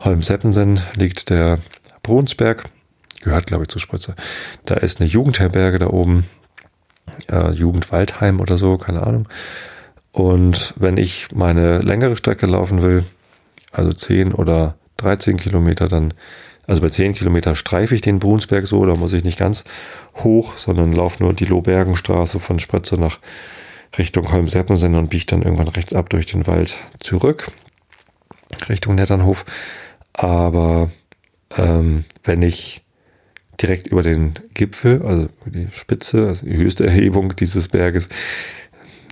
[0.00, 1.58] Holmseppensen liegt der
[2.02, 2.64] Brunsberg,
[3.22, 4.14] gehört glaube ich zu Spritze.
[4.64, 6.24] Da ist eine Jugendherberge da oben,
[7.30, 9.28] äh, Jugendwaldheim oder so, keine Ahnung.
[10.12, 13.04] Und wenn ich meine längere Strecke laufen will,
[13.72, 16.14] also 10 oder 13 Kilometer, dann,
[16.66, 19.64] also bei 10 Kilometer streife ich den Brunsberg so, da muss ich nicht ganz
[20.16, 23.18] hoch, sondern laufe nur die Lohbergenstraße von Spritze nach
[23.98, 27.50] Richtung Holmseppensen und biege dann irgendwann rechts ab durch den Wald zurück,
[28.68, 29.44] Richtung Netternhof.
[30.12, 30.90] Aber
[31.56, 32.82] ähm, wenn ich
[33.60, 38.08] direkt über den Gipfel, also die Spitze, also die höchste Erhebung dieses Berges,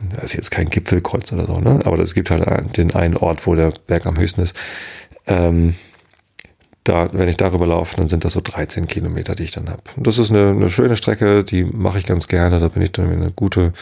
[0.00, 1.80] da ist jetzt kein Gipfelkreuz oder so, ne?
[1.84, 4.54] aber es gibt halt den einen Ort, wo der Berg am höchsten ist.
[5.26, 5.74] Ähm,
[6.84, 9.82] da, wenn ich darüber laufe, dann sind das so 13 Kilometer, die ich dann habe.
[9.96, 12.60] Das ist eine, eine schöne Strecke, die mache ich ganz gerne.
[12.60, 13.74] Da bin ich dann eine gute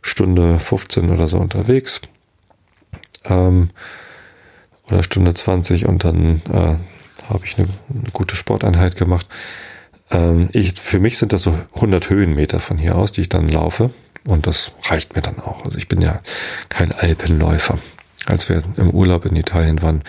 [0.00, 2.00] Stunde 15 oder so unterwegs.
[3.24, 3.68] ähm,
[4.90, 6.76] oder Stunde 20 und dann äh,
[7.28, 9.26] habe ich eine, eine, gute Sporteinheit gemacht.
[10.10, 13.48] Ähm, ich, für mich sind das so 100 Höhenmeter von hier aus, die ich dann
[13.48, 13.90] laufe
[14.26, 15.64] und das reicht mir dann auch.
[15.64, 16.20] Also ich bin ja
[16.68, 17.78] kein Alpenläufer.
[18.26, 20.02] Als wir im Urlaub in Italien waren,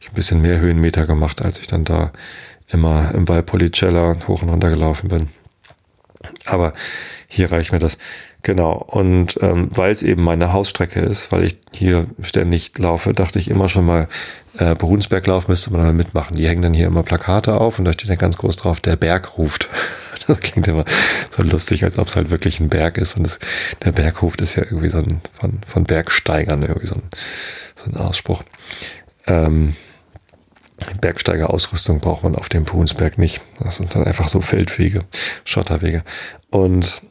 [0.00, 2.12] ich ein bisschen mehr Höhenmeter gemacht, als ich dann da
[2.68, 5.28] immer im Valpolicella hoch und runter gelaufen bin.
[6.44, 6.74] Aber
[7.28, 7.98] hier reicht mir das.
[8.42, 8.72] Genau.
[8.72, 13.48] Und ähm, weil es eben meine Hausstrecke ist, weil ich hier ständig laufe, dachte ich
[13.48, 14.08] immer schon mal,
[14.58, 16.36] äh, Brunsberglauf müsste man mal mitmachen.
[16.36, 18.96] Die hängen dann hier immer Plakate auf und da steht dann ganz groß drauf, der
[18.96, 19.68] Berg ruft.
[20.28, 20.84] Das klingt immer
[21.36, 23.16] so lustig, als ob es halt wirklich ein Berg ist.
[23.16, 23.38] Und das,
[23.84, 27.02] der Berg ruft ist ja irgendwie so ein von, von Bergsteigern, irgendwie so ein,
[27.74, 28.42] so ein Ausspruch.
[29.26, 29.74] Ähm,
[31.00, 33.40] Bergsteigerausrüstung braucht man auf dem Brunsberg nicht.
[33.60, 35.00] Das sind dann einfach so Feldwege,
[35.44, 36.02] Schotterwege.
[36.50, 37.02] Und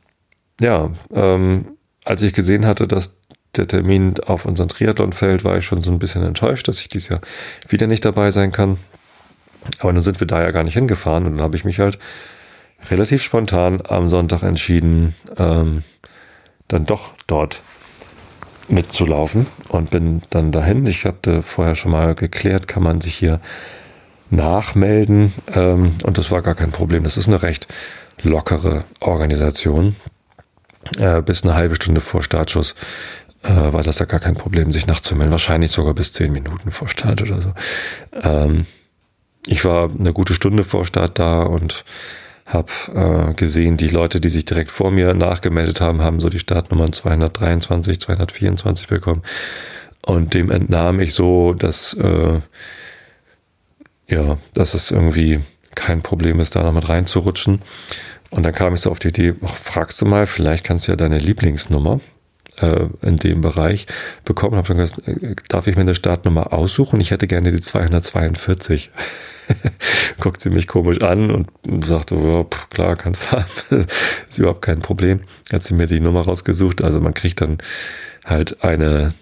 [0.60, 3.18] ja, ähm, als ich gesehen hatte, dass
[3.56, 6.88] der Termin auf unseren Triathlon fällt, war ich schon so ein bisschen enttäuscht, dass ich
[6.88, 7.22] dieses Jahr
[7.68, 8.78] wieder nicht dabei sein kann.
[9.80, 12.00] Aber dann sind wir da ja gar nicht hingefahren und dann habe ich mich halt
[12.90, 15.84] relativ spontan am Sonntag entschieden, ähm,
[16.68, 17.62] dann doch dort
[18.68, 20.86] mitzulaufen und bin dann dahin.
[20.86, 23.42] Ich hatte vorher schon mal geklärt, kann man sich hier
[24.30, 27.04] nachmelden ähm, und das war gar kein Problem.
[27.04, 27.68] Das ist eine recht
[28.24, 29.96] lockere Organisation.
[30.98, 32.76] Äh, bis eine halbe Stunde vor Startschuss
[33.44, 35.32] äh, war das ja gar kein Problem, sich nachzumelden.
[35.32, 37.54] Wahrscheinlich sogar bis zehn Minuten vor Start oder so.
[38.24, 38.66] Ähm,
[39.46, 41.84] ich war eine gute Stunde vor Start da und
[42.54, 46.40] habe äh, gesehen, die Leute, die sich direkt vor mir nachgemeldet haben, haben so die
[46.40, 49.24] Startnummern 223, 224 bekommen.
[50.02, 52.40] Und dem entnahm ich so, dass äh,
[54.12, 55.40] ja, dass es irgendwie
[55.74, 57.62] kein Problem ist, da noch mit reinzurutschen.
[58.30, 60.92] Und dann kam ich so auf die Idee, ach, fragst du mal, vielleicht kannst du
[60.92, 62.00] ja deine Lieblingsnummer
[62.60, 63.88] äh, in dem Bereich
[64.26, 64.56] bekommen.
[64.58, 67.00] Hab dann gesagt, äh, darf ich mir eine Startnummer aussuchen?
[67.00, 68.92] Ich hätte gerne die 242.
[70.20, 73.46] Guckt sie mich komisch an und sagte, ja, pff, klar, kannst haben.
[74.30, 75.22] ist überhaupt kein Problem.
[75.52, 76.84] Hat sie mir die Nummer rausgesucht.
[76.84, 77.58] Also man kriegt dann
[78.26, 79.14] halt eine,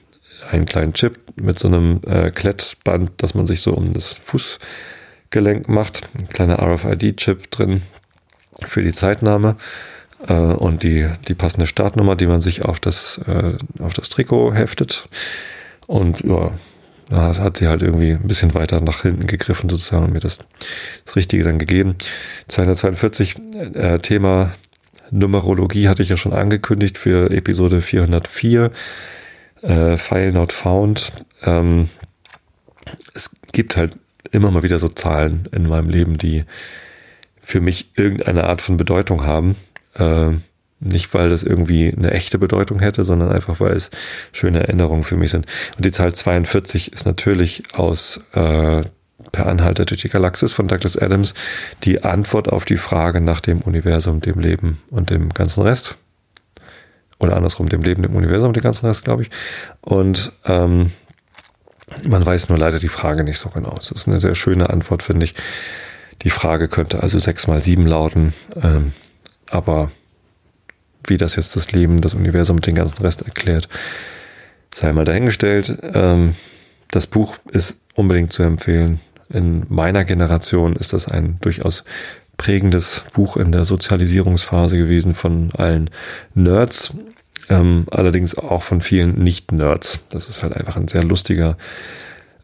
[0.51, 5.69] einen kleinen Chip mit so einem äh, Klettband, dass man sich so um das Fußgelenk
[5.69, 6.09] macht.
[6.17, 7.81] Ein kleiner RFID-Chip drin,
[8.67, 9.55] für die Zeitnahme
[10.27, 14.53] äh, und die, die passende Startnummer, die man sich auf das, äh, auf das Trikot
[14.53, 15.09] heftet.
[15.87, 16.51] Und ja,
[17.09, 20.37] da hat sie halt irgendwie ein bisschen weiter nach hinten gegriffen sozusagen und mir das,
[21.05, 21.95] das Richtige dann gegeben.
[22.47, 23.35] 242
[23.73, 24.51] äh, Thema
[25.11, 28.71] Numerologie hatte ich ja schon angekündigt für Episode 404.
[29.61, 31.11] Äh, File not found.
[31.43, 31.89] Ähm,
[33.13, 33.97] es gibt halt
[34.31, 36.45] immer mal wieder so Zahlen in meinem Leben, die
[37.41, 39.55] für mich irgendeine Art von Bedeutung haben.
[39.99, 40.37] Äh,
[40.81, 43.91] nicht, weil das irgendwie eine echte Bedeutung hätte, sondern einfach, weil es
[44.31, 45.45] schöne Erinnerungen für mich sind.
[45.75, 48.83] Und die Zahl 42 ist natürlich aus äh,
[49.31, 51.33] Per Anhalter durch die Galaxis von Douglas Adams
[51.83, 55.97] die Antwort auf die Frage nach dem Universum, dem Leben und dem ganzen Rest.
[57.19, 59.29] Oder andersrum, dem Leben, dem Universum und dem ganzen Rest, glaube ich.
[59.81, 60.91] Und ähm,
[62.07, 63.75] man weiß nur leider die Frage nicht so genau.
[63.77, 65.35] Es ist eine sehr schöne Antwort, finde ich.
[66.21, 68.93] Die Frage könnte also sechs mal sieben lauten, ähm,
[69.49, 69.91] aber
[71.05, 73.67] wie das jetzt das Leben, das Universum mit dem ganzen Rest erklärt,
[74.73, 75.77] sei mal dahingestellt.
[75.93, 76.35] Ähm,
[76.91, 78.99] das Buch ist unbedingt zu empfehlen.
[79.29, 81.83] In meiner Generation ist das ein durchaus
[82.37, 85.89] prägendes Buch in der Sozialisierungsphase gewesen von allen
[86.33, 86.93] Nerds,
[87.49, 89.99] ähm, allerdings auch von vielen Nicht-Nerds.
[90.09, 91.57] Das ist halt einfach ein sehr lustiger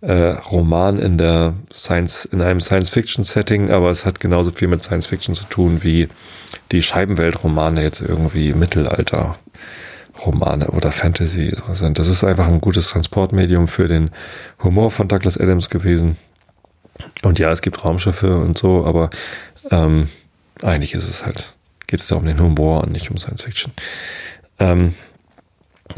[0.02, 5.36] äh, Roman in der Science, in einem Science-Fiction-Setting, aber es hat genauso viel mit Science-Fiction
[5.36, 6.10] zu tun wie
[6.72, 9.38] die Scheibenwelt-Romane jetzt irgendwie Mittelalter.
[10.24, 12.00] Romane oder Fantasy sind.
[12.00, 14.12] Das ist einfach ein gutes Transportmedium für den
[14.64, 16.18] Humor von Douglas Adams gewesen.
[17.24, 19.10] Und ja, es gibt Raumschiffe und so, aber
[19.72, 20.10] ähm,
[20.62, 21.54] eigentlich ist es halt,
[21.88, 23.74] geht es da um den Humor und nicht um Science Fiction.
[24.60, 24.94] Ähm,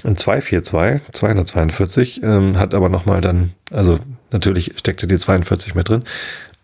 [0.04, 4.00] ein 242, 242, ähm, hat aber nochmal dann, also
[4.32, 6.04] natürlich steckte die 42 mit drin,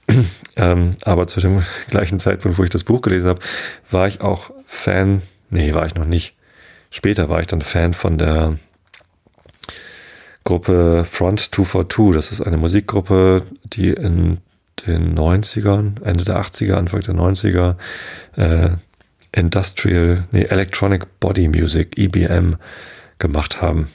[0.56, 3.40] ähm, aber zu dem gleichen Zeitpunkt, wo ich das Buch gelesen habe,
[3.90, 6.36] war ich auch Fan, nee, war ich noch nicht.
[6.92, 8.58] Später war ich dann Fan von der
[10.44, 12.14] Gruppe Front 242.
[12.14, 14.40] Das ist eine Musikgruppe, die in
[14.86, 17.78] den 90ern, Ende der 80er, Anfang der 90er,
[18.36, 18.70] äh,
[19.32, 22.58] Industrial, nee, Electronic Body Music, EBM,
[23.24, 23.88] gemacht haben.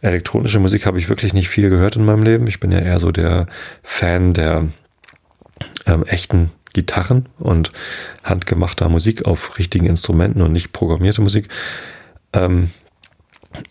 [0.00, 2.46] Elektronische Musik habe ich wirklich nicht viel gehört in meinem Leben.
[2.46, 3.46] Ich bin ja eher so der
[3.82, 4.68] Fan der
[5.86, 7.72] ähm, echten Gitarren und
[8.24, 11.48] handgemachter Musik auf richtigen Instrumenten und nicht programmierte Musik.
[12.32, 12.70] Ähm,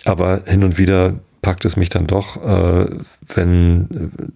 [0.05, 2.87] aber hin und wieder packt es mich dann doch, äh,
[3.33, 4.33] wenn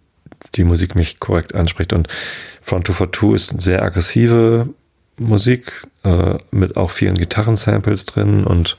[0.56, 1.94] die Musik mich korrekt anspricht.
[1.94, 2.08] Und
[2.62, 4.70] Front 2 for 2 ist sehr aggressive
[5.18, 5.72] Musik
[6.04, 8.78] äh, mit auch vielen Gitarrensamples drin und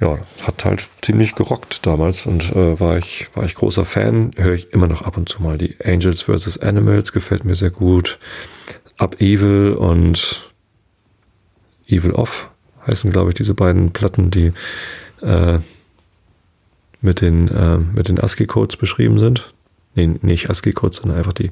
[0.00, 4.30] ja, hat halt ziemlich gerockt damals und äh, war ich war ich großer Fan.
[4.36, 7.70] Höre ich immer noch ab und zu mal die Angels vs Animals gefällt mir sehr
[7.70, 8.18] gut.
[8.96, 10.50] Up Evil und
[11.88, 12.48] Evil Off
[12.86, 14.52] heißen glaube ich diese beiden Platten, die
[15.22, 15.58] äh,
[17.00, 19.52] mit den äh, mit den ASCII Codes beschrieben sind.
[19.94, 21.50] Nee, nicht ASCII Codes, sondern einfach die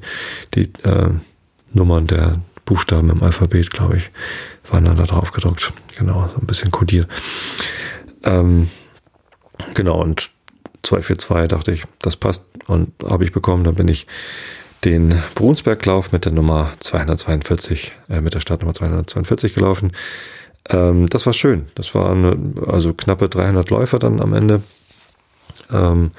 [0.53, 1.09] die äh,
[1.73, 4.09] Nummern der Buchstaben im Alphabet, glaube ich,
[4.69, 5.71] waren dann da drauf gedruckt.
[5.97, 7.07] Genau, so ein bisschen kodiert.
[8.23, 8.69] Ähm,
[9.73, 10.31] genau, und
[10.83, 13.63] 242 dachte ich, das passt und habe ich bekommen.
[13.63, 14.07] Dann bin ich
[14.85, 19.91] den Brunsberglauf mit der Nummer 242, äh, mit der Startnummer 242 gelaufen.
[20.69, 21.67] Ähm, das war schön.
[21.75, 24.61] Das waren also knappe 300 Läufer dann am Ende.
[25.71, 26.11] Ähm,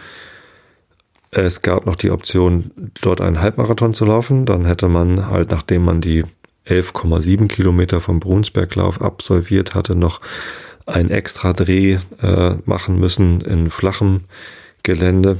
[1.31, 2.71] es gab noch die Option,
[3.03, 4.47] dort einen Halbmarathon zu laufen.
[4.47, 6.25] Dann hätte man halt, nachdem man die
[6.67, 10.21] 11,7 Kilometer vom Brunsberglauf absolviert hatte, noch
[10.89, 14.23] einen extra Dreh äh, machen müssen in flachem
[14.83, 15.39] Gelände.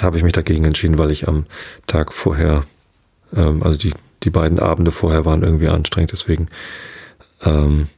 [0.00, 1.46] Habe ich mich dagegen entschieden, weil ich am
[1.86, 2.64] Tag vorher,
[3.34, 6.48] ähm, also die, die beiden Abende vorher waren irgendwie anstrengend, deswegen
[7.44, 7.88] ähm,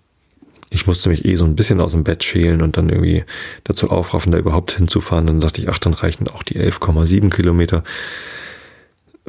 [0.70, 3.24] ich musste mich eh so ein bisschen aus dem Bett schälen und dann irgendwie
[3.64, 5.26] dazu aufraffen, da überhaupt hinzufahren.
[5.26, 7.84] Dann dachte ich, ach, dann reichen auch die 11,7 Kilometer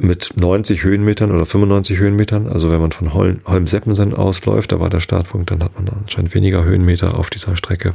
[0.00, 2.48] mit 90 Höhenmetern oder 95 Höhenmetern.
[2.48, 6.34] Also wenn man von Hol Holmseppensen ausläuft, da war der Startpunkt, dann hat man anscheinend
[6.34, 7.94] weniger Höhenmeter auf dieser Strecke.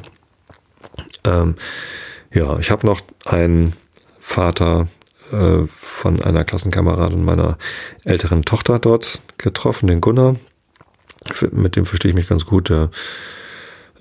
[1.24, 1.56] Ähm,
[2.34, 3.74] ja, ich habe noch einen
[4.20, 4.88] Vater
[5.32, 7.58] äh, von einer Klassenkameradin meiner
[8.04, 10.36] älteren Tochter dort getroffen, den Gunnar.
[11.52, 12.70] Mit dem verstehe ich mich ganz gut.
[12.70, 12.90] Der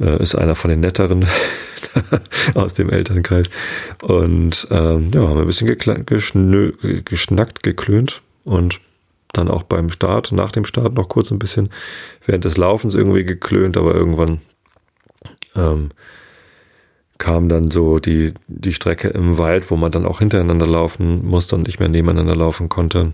[0.01, 1.27] äh, ist einer von den netteren
[2.55, 3.49] aus dem Elternkreis.
[4.03, 5.77] Und ähm, ja, haben ein bisschen
[7.05, 8.81] geschnackt, geklönt und
[9.33, 11.71] dann auch beim Start, nach dem Start noch kurz ein bisschen
[12.25, 14.41] während des Laufens irgendwie geklönt, aber irgendwann
[15.57, 15.89] ähm,
[17.19, 21.57] kam dann so die, die Strecke im Wald, wo man dann auch hintereinander laufen musste
[21.57, 23.13] und nicht mehr nebeneinander laufen konnte.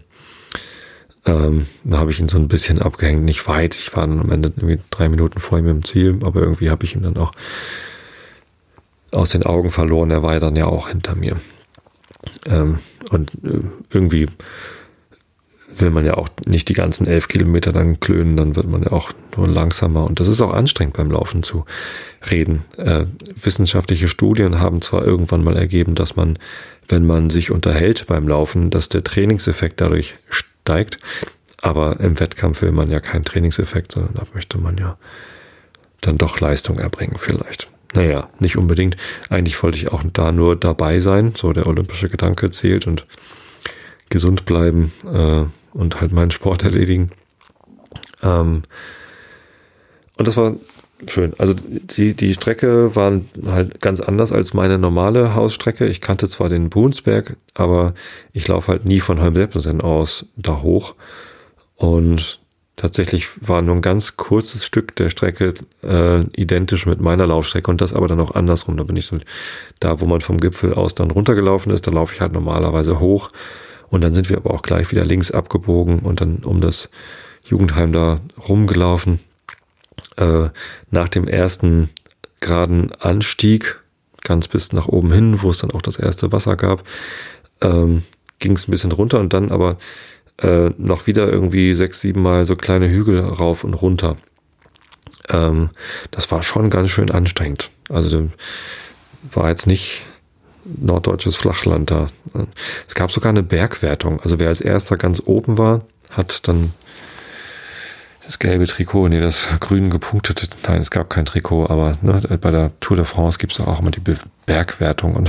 [1.26, 3.74] Ähm, da habe ich ihn so ein bisschen abgehängt, nicht weit.
[3.76, 6.84] Ich war dann am Ende irgendwie drei Minuten vor ihm im Ziel, aber irgendwie habe
[6.84, 7.32] ich ihn dann auch
[9.12, 10.10] aus den Augen verloren.
[10.10, 11.36] Er war ja dann ja auch hinter mir.
[12.46, 12.78] Ähm,
[13.10, 14.26] und äh, irgendwie
[15.76, 18.92] will man ja auch nicht die ganzen elf Kilometer dann klönen, dann wird man ja
[18.92, 20.04] auch nur langsamer.
[20.06, 21.64] Und das ist auch anstrengend beim Laufen zu
[22.30, 22.64] reden.
[22.76, 23.06] Äh,
[23.40, 26.38] wissenschaftliche Studien haben zwar irgendwann mal ergeben, dass man,
[26.88, 30.98] wenn man sich unterhält beim Laufen, dass der Trainingseffekt dadurch steigt.
[31.62, 34.96] Aber im Wettkampf will man ja keinen Trainingseffekt, sondern da möchte man ja
[36.00, 37.68] dann doch Leistung erbringen vielleicht.
[37.94, 38.96] Naja, nicht unbedingt.
[39.28, 41.34] Eigentlich wollte ich auch da nur dabei sein.
[41.36, 43.06] So der olympische Gedanke zählt und
[44.08, 45.44] gesund bleiben äh,
[45.76, 47.10] und halt meinen Sport erledigen.
[48.22, 48.62] Ähm,
[50.16, 50.54] und das war
[51.08, 51.32] schön.
[51.38, 55.86] Also die, die Strecke war halt ganz anders als meine normale Hausstrecke.
[55.86, 57.94] Ich kannte zwar den Buhnsberg, aber
[58.32, 60.94] ich laufe halt nie von Holmseppensen aus da hoch.
[61.76, 62.39] Und
[62.80, 67.82] Tatsächlich war nur ein ganz kurzes Stück der Strecke äh, identisch mit meiner Laufstrecke und
[67.82, 68.78] das aber dann auch andersrum.
[68.78, 69.18] Da bin ich so
[69.80, 73.32] da, wo man vom Gipfel aus dann runtergelaufen ist, da laufe ich halt normalerweise hoch
[73.90, 76.88] und dann sind wir aber auch gleich wieder links abgebogen und dann um das
[77.44, 79.20] Jugendheim da rumgelaufen.
[80.16, 80.48] Äh,
[80.90, 81.90] nach dem ersten
[82.40, 83.78] geraden Anstieg,
[84.24, 86.84] ganz bis nach oben hin, wo es dann auch das erste Wasser gab,
[87.60, 88.04] ähm,
[88.38, 89.76] ging es ein bisschen runter und dann aber
[90.42, 94.16] äh, noch wieder irgendwie sechs, sieben Mal so kleine Hügel rauf und runter.
[95.28, 95.70] Ähm,
[96.10, 97.70] das war schon ganz schön anstrengend.
[97.88, 98.30] Also
[99.32, 100.02] war jetzt nicht
[100.64, 102.08] norddeutsches Flachland da.
[102.86, 104.20] Es gab sogar eine Bergwertung.
[104.20, 106.72] Also wer als erster ganz oben war, hat dann
[108.30, 112.52] das gelbe Trikot, nee, das grün gepunktete, nein, es gab kein Trikot, aber ne, bei
[112.52, 114.00] der Tour de France gibt es auch immer die
[114.46, 115.28] Bergwertung und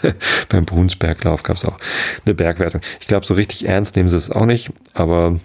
[0.48, 1.76] beim Brunsberglauf gab es auch
[2.24, 2.80] eine Bergwertung.
[3.00, 5.38] Ich glaube, so richtig ernst nehmen sie es auch nicht, aber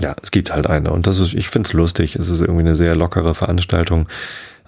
[0.00, 2.14] ja, es gibt halt eine und das ist, ich finde es lustig.
[2.14, 4.06] Es ist irgendwie eine sehr lockere Veranstaltung.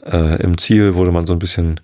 [0.05, 1.79] Äh, Im Ziel wurde man so ein bisschen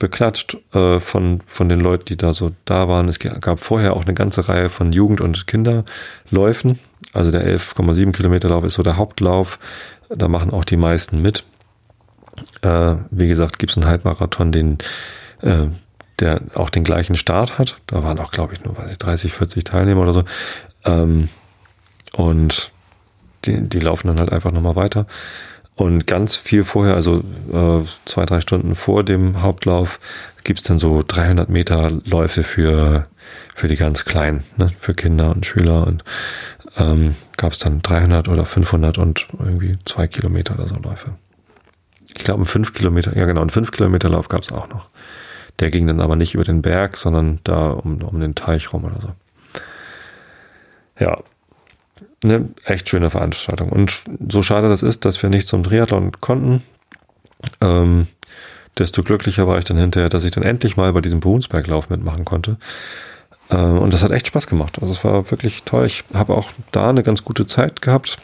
[0.00, 3.06] beklatscht äh, von, von den Leuten, die da so da waren.
[3.06, 6.80] Es gab vorher auch eine ganze Reihe von Jugend- und Kinderläufen.
[7.12, 9.58] Also der 11,7 Kilometer Lauf ist so der Hauptlauf.
[10.08, 11.44] Da machen auch die meisten mit.
[12.62, 14.78] Äh, wie gesagt, gibt es einen Halbmarathon, den,
[15.42, 15.66] äh,
[16.18, 17.80] der auch den gleichen Start hat.
[17.86, 20.24] Da waren auch, glaube ich, nur weiß ich, 30, 40 Teilnehmer oder so.
[20.84, 21.28] Ähm,
[22.12, 22.70] und
[23.44, 25.06] die, die laufen dann halt einfach nochmal weiter.
[25.80, 29.98] Und ganz viel vorher, also äh, zwei, drei Stunden vor dem Hauptlauf,
[30.44, 33.06] gibt's dann so 300 Meter Läufe für,
[33.54, 34.70] für die ganz Kleinen, ne?
[34.78, 35.86] für Kinder und Schüler.
[35.86, 36.04] Und
[36.76, 41.14] ähm, gab es dann 300 oder 500 und irgendwie zwei Kilometer oder so Läufe.
[42.16, 44.88] Ich glaube, ein 5 Kilometer, ja genau, ein 5 Kilometer Lauf gab es auch noch.
[45.60, 48.84] Der ging dann aber nicht über den Berg, sondern da um, um den Teich rum
[48.84, 49.12] oder so.
[50.98, 51.22] Ja,
[52.22, 53.70] eine echt schöne Veranstaltung.
[53.70, 56.62] Und so schade das ist, dass wir nicht zum Triathlon konnten,
[57.60, 58.06] ähm,
[58.78, 62.24] desto glücklicher war ich dann hinterher, dass ich dann endlich mal bei diesem Brunsberglauf mitmachen
[62.24, 62.58] konnte.
[63.50, 64.78] Ähm, und das hat echt Spaß gemacht.
[64.80, 65.86] Also es war wirklich toll.
[65.86, 68.18] Ich habe auch da eine ganz gute Zeit gehabt.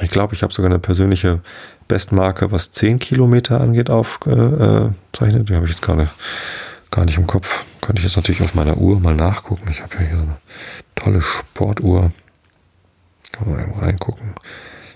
[0.00, 1.40] Ich glaube, ich habe sogar eine persönliche
[1.88, 5.48] Bestmarke, was 10 Kilometer angeht, aufgezeichnet.
[5.48, 6.12] Die habe ich jetzt gar nicht,
[6.90, 7.64] gar nicht im Kopf.
[7.80, 9.70] Könnte ich jetzt natürlich auf meiner Uhr mal nachgucken.
[9.70, 10.36] Ich habe ja hier so eine
[10.94, 12.12] tolle Sportuhr.
[13.32, 14.32] Kann man mal reingucken.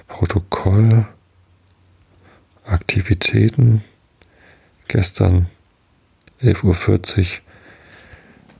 [0.08, 1.06] Protokoll,
[2.64, 3.82] Aktivitäten.
[4.88, 5.46] Gestern
[6.42, 7.49] 11.40 Uhr.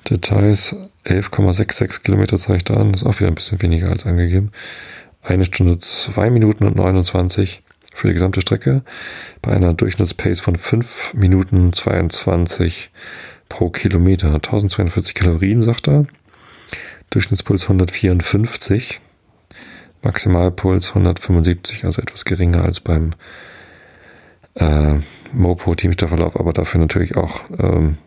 [0.09, 2.93] Details 11,66 Kilometer zeigt an.
[2.93, 4.53] Das ist auch wieder ein bisschen weniger als angegeben.
[5.23, 7.63] Eine Stunde, zwei Minuten und 29
[7.95, 8.83] für die gesamte Strecke.
[9.43, 12.91] Bei einer Durchschnittspace von 5 Minuten 22
[13.49, 14.35] pro Kilometer.
[14.35, 16.07] 1240 Kalorien, sagt er.
[17.11, 19.01] Durchschnittspuls 154.
[20.03, 23.11] Maximalpuls 175, also etwas geringer als beim
[24.55, 24.95] äh,
[25.33, 27.99] Mopo Teamstaffellauf, aber dafür natürlich auch ähm,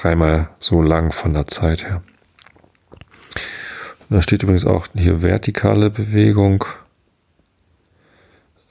[0.00, 2.02] dreimal so lang von der Zeit her.
[4.08, 6.64] Und da steht übrigens auch hier vertikale Bewegung.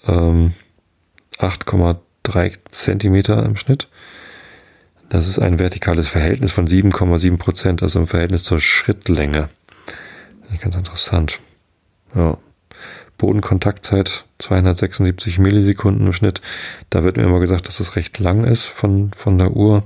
[0.08, 0.54] Ähm,
[1.38, 3.88] 8,3 Zentimeter im Schnitt.
[5.08, 9.50] Das ist ein vertikales Verhältnis von 7,7 Prozent, also im Verhältnis zur Schrittlänge.
[10.62, 11.40] Ganz interessant.
[12.16, 12.38] Ja.
[13.18, 16.42] Bodenkontaktzeit 276 Millisekunden im Schnitt.
[16.90, 19.84] Da wird mir immer gesagt, dass das recht lang ist von, von der Uhr.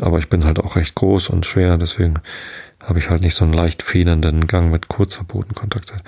[0.00, 2.14] Aber ich bin halt auch recht groß und schwer, deswegen
[2.82, 6.02] habe ich halt nicht so einen leicht federnden Gang mit kurzer Bodenkontaktzeit.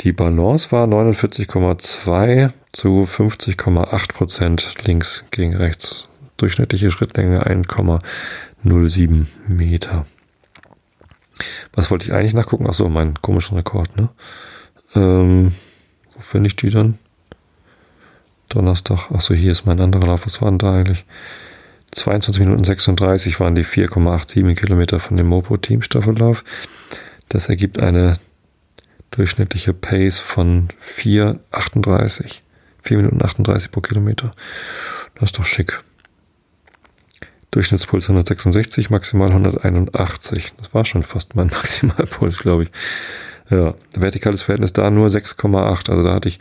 [0.00, 6.04] Die Balance war 49,2 zu 50,8 Prozent links gegen rechts.
[6.36, 10.04] Durchschnittliche Schrittlänge 1,07 Meter.
[11.74, 12.66] Was wollte ich eigentlich nachgucken?
[12.68, 14.10] Ach so, mein komischen Rekord, ne?
[14.94, 15.54] Ähm,
[16.14, 16.98] wo finde ich die dann?
[18.48, 19.10] Donnerstag.
[19.14, 20.26] Ach so, hier ist mein anderer Lauf.
[20.26, 21.04] Was war denn da eigentlich?
[21.96, 26.44] 22 Minuten 36 waren die 4,87 Kilometer von dem Mopo-Team-Staffellauf.
[27.28, 28.18] Das ergibt eine
[29.10, 32.40] durchschnittliche Pace von 4,38.
[32.82, 34.30] 4 Minuten 38 pro Kilometer.
[35.14, 35.82] Das ist doch schick.
[37.50, 40.52] Durchschnittspuls 166, maximal 181.
[40.58, 42.70] Das war schon fast mein Maximalpuls, glaube ich.
[43.48, 45.90] Ja, vertikales Verhältnis da nur 6,8.
[45.90, 46.38] Also da hatte ich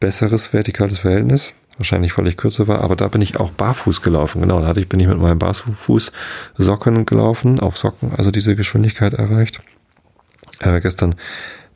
[0.00, 1.52] besseres vertikales Verhältnis.
[1.80, 4.42] Wahrscheinlich, weil ich kürzer war, aber da bin ich auch barfuß gelaufen.
[4.42, 6.12] Genau, da hatte ich, bin ich mit meinem Barfuß
[6.58, 9.62] Socken gelaufen, auf Socken, also diese Geschwindigkeit erreicht.
[10.58, 11.14] Äh, gestern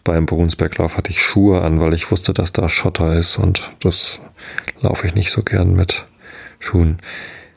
[0.04, 4.18] beim Brunsberglauf hatte ich Schuhe an, weil ich wusste, dass da Schotter ist und das
[4.82, 6.04] laufe ich nicht so gern mit
[6.58, 6.98] Schuhen.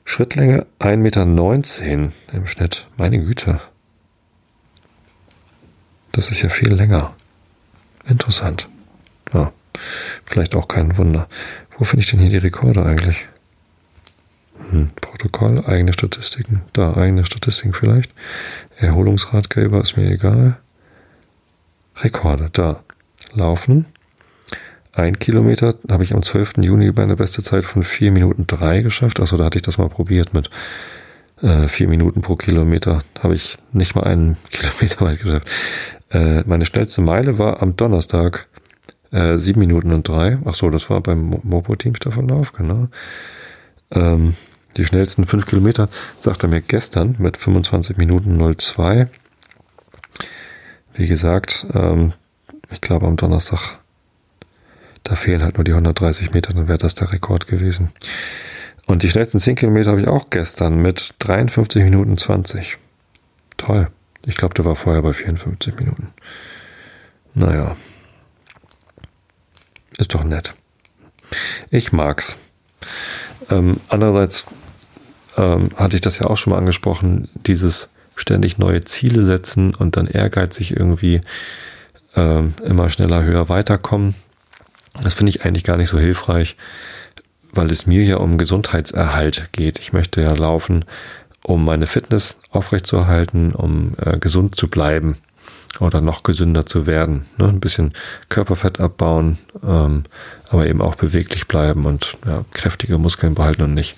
[0.06, 2.88] Schrittlänge 1,19 Meter im Schnitt.
[2.96, 3.60] Meine Güte.
[6.14, 7.14] Das ist ja viel länger.
[8.08, 8.70] Interessant.
[9.34, 9.52] Ja,
[10.26, 11.28] vielleicht auch kein Wunder.
[11.78, 13.28] Wo finde ich denn hier die Rekorde eigentlich?
[14.72, 16.62] Hm, Protokoll, eigene Statistiken.
[16.74, 18.12] Da, eigene Statistiken vielleicht.
[18.78, 20.58] Erholungsratgeber ist mir egal.
[21.98, 22.84] Rekorde, da.
[23.34, 23.86] Laufen.
[24.94, 26.54] Ein Kilometer habe ich am 12.
[26.58, 29.20] Juni bei einer beste Zeit von 4 Minuten 3 geschafft.
[29.20, 30.50] Achso, da hatte ich das mal probiert mit
[31.42, 33.04] äh, 4 Minuten pro Kilometer.
[33.22, 35.48] Habe ich nicht mal einen Kilometer weit geschafft.
[36.10, 38.47] Äh, meine schnellste Meile war am Donnerstag
[39.12, 40.40] äh, 7 Minuten und 3.
[40.46, 42.88] Ach so, das war beim Mopo-Team Staffellauf, genau.
[43.92, 44.36] Ähm,
[44.76, 45.90] die schnellsten 5 Kilometer
[46.20, 49.08] sagt er mir gestern mit 25 Minuten 02.
[50.94, 52.14] Wie gesagt, ähm,
[52.72, 53.80] ich glaube am Donnerstag,
[55.04, 57.92] da fehlen halt nur die 130 Meter, dann wäre das der Rekord gewesen.
[58.88, 62.78] Und die schnellsten 10 Kilometer habe ich auch gestern mit 53 Minuten 20.
[63.58, 63.90] Toll.
[64.26, 66.10] Ich glaube, der war vorher bei 54 Minuten.
[67.34, 67.76] Naja,
[69.98, 70.54] ist doch nett.
[71.70, 72.38] Ich mag's.
[73.50, 74.46] Ähm, andererseits
[75.38, 79.96] ähm, hatte ich das ja auch schon mal angesprochen, dieses ständig neue Ziele setzen und
[79.96, 81.22] dann ehrgeizig irgendwie
[82.16, 84.16] ähm, immer schneller, höher weiterkommen.
[85.02, 86.58] Das finde ich eigentlich gar nicht so hilfreich,
[87.52, 89.80] weil es mir ja um Gesundheitserhalt geht.
[89.80, 90.86] Ich möchte ja laufen,
[91.44, 95.18] um meine Fitness aufrechtzuerhalten, um äh, gesund zu bleiben.
[95.80, 97.26] Oder noch gesünder zu werden.
[97.38, 97.48] Ne?
[97.48, 97.94] Ein bisschen
[98.30, 100.04] Körperfett abbauen, ähm,
[100.50, 103.96] aber eben auch beweglich bleiben und ja, kräftige Muskeln behalten und nicht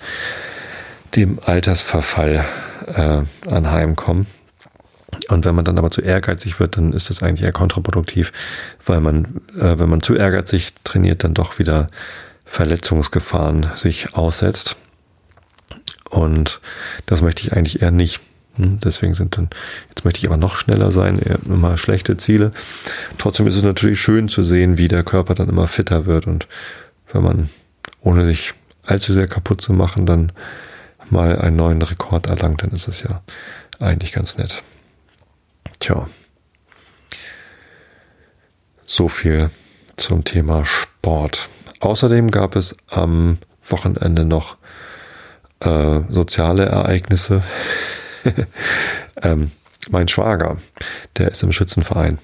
[1.16, 2.44] dem Altersverfall
[2.86, 4.26] äh, anheimkommen.
[5.28, 8.32] Und wenn man dann aber zu ehrgeizig wird, dann ist das eigentlich eher kontraproduktiv,
[8.84, 11.88] weil man, äh, wenn man zu ehrgeizig trainiert, dann doch wieder
[12.44, 14.76] Verletzungsgefahren sich aussetzt.
[16.08, 16.60] Und
[17.06, 18.20] das möchte ich eigentlich eher nicht.
[18.56, 19.48] Hm, deswegen sind dann,
[19.88, 22.50] jetzt möchte ich aber noch schneller sein, immer schlechte Ziele.
[23.18, 26.46] Trotzdem ist es natürlich schön zu sehen, wie der Körper dann immer fitter wird und
[27.12, 27.50] wenn man,
[28.00, 30.32] ohne sich allzu sehr kaputt zu machen, dann
[31.10, 33.22] mal einen neuen Rekord erlangt, dann ist es ja
[33.78, 34.62] eigentlich ganz nett.
[35.78, 36.08] Tja.
[38.84, 39.50] So viel
[39.96, 41.48] zum Thema Sport.
[41.80, 43.38] Außerdem gab es am
[43.68, 44.56] Wochenende noch
[45.60, 47.42] äh, soziale Ereignisse.
[49.22, 49.50] ähm,
[49.90, 50.58] mein Schwager,
[51.16, 52.18] der ist im Schützenverein.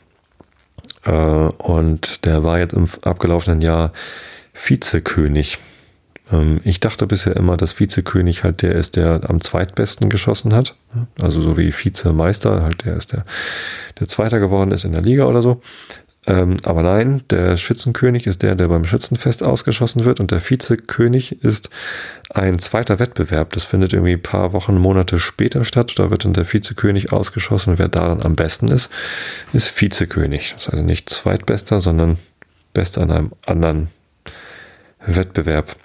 [1.04, 3.92] Äh, und der war jetzt im abgelaufenen Jahr
[4.52, 5.58] Vizekönig.
[6.32, 10.74] Ähm, ich dachte bisher immer, dass Vizekönig halt der ist, der am zweitbesten geschossen hat.
[11.20, 13.24] Also so wie Vizemeister, halt der ist der,
[14.00, 15.60] der Zweiter geworden ist in der Liga oder so.
[16.26, 21.44] Ähm, aber nein, der Schützenkönig ist der, der beim Schützenfest ausgeschossen wird und der Vizekönig
[21.44, 21.70] ist
[22.30, 23.52] ein zweiter Wettbewerb.
[23.52, 25.94] Das findet irgendwie ein paar Wochen, Monate später statt.
[25.96, 28.90] Da wird dann der Vizekönig ausgeschossen wer da dann am besten ist,
[29.52, 30.54] ist Vizekönig.
[30.54, 32.18] Das ist also nicht Zweitbester, sondern
[32.72, 33.88] Bester an einem anderen
[35.06, 35.76] Wettbewerb.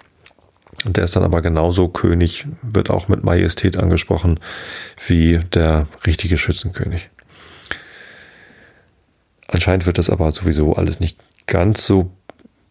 [0.86, 4.40] Und der ist dann aber genauso König, wird auch mit Majestät angesprochen
[5.08, 7.10] wie der richtige Schützenkönig.
[9.52, 12.12] Anscheinend wird das aber sowieso alles nicht ganz so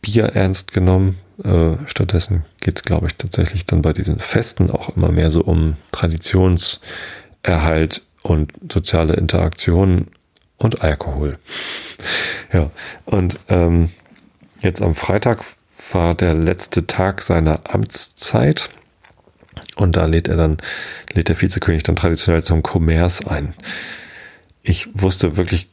[0.01, 1.19] bierernst genommen.
[1.45, 5.43] Äh, stattdessen geht es, glaube ich, tatsächlich dann bei diesen Festen auch immer mehr so
[5.43, 10.09] um Traditionserhalt und soziale Interaktion
[10.57, 11.39] und Alkohol.
[12.53, 12.71] ja,
[13.05, 13.91] und ähm,
[14.63, 15.41] jetzt am Freitag
[15.93, 18.71] war der letzte Tag seiner Amtszeit.
[19.77, 20.59] Und da lädt er dann,
[21.13, 23.55] lädt der Vizekönig dann traditionell zum Kommerz ein.
[24.63, 25.71] Ich wusste wirklich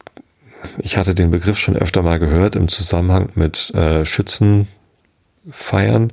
[0.78, 6.12] ich hatte den Begriff schon öfter mal gehört im Zusammenhang mit äh, Schützenfeiern.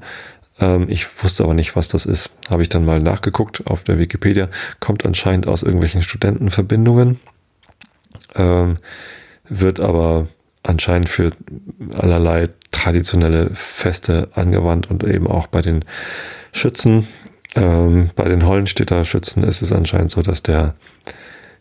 [0.59, 2.29] Ähm, ich wusste aber nicht, was das ist.
[2.49, 4.49] Habe ich dann mal nachgeguckt auf der Wikipedia.
[4.79, 7.19] Kommt anscheinend aus irgendwelchen Studentenverbindungen.
[8.35, 8.77] Ähm,
[9.47, 10.27] wird aber
[10.63, 11.31] anscheinend für
[11.97, 15.85] allerlei traditionelle Feste angewandt und eben auch bei den
[16.51, 17.07] Schützen.
[17.55, 20.75] Ähm, bei den Hollenstädter Schützen ist es anscheinend so, dass der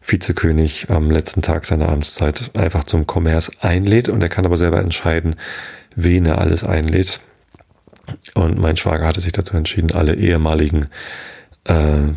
[0.06, 4.80] Vizekönig am letzten Tag seiner Amtszeit einfach zum Kommerz einlädt und er kann aber selber
[4.80, 5.36] entscheiden,
[5.96, 7.20] wen er alles einlädt.
[8.34, 10.88] Und mein Schwager hatte sich dazu entschieden, alle ehemaligen
[11.64, 12.12] äh,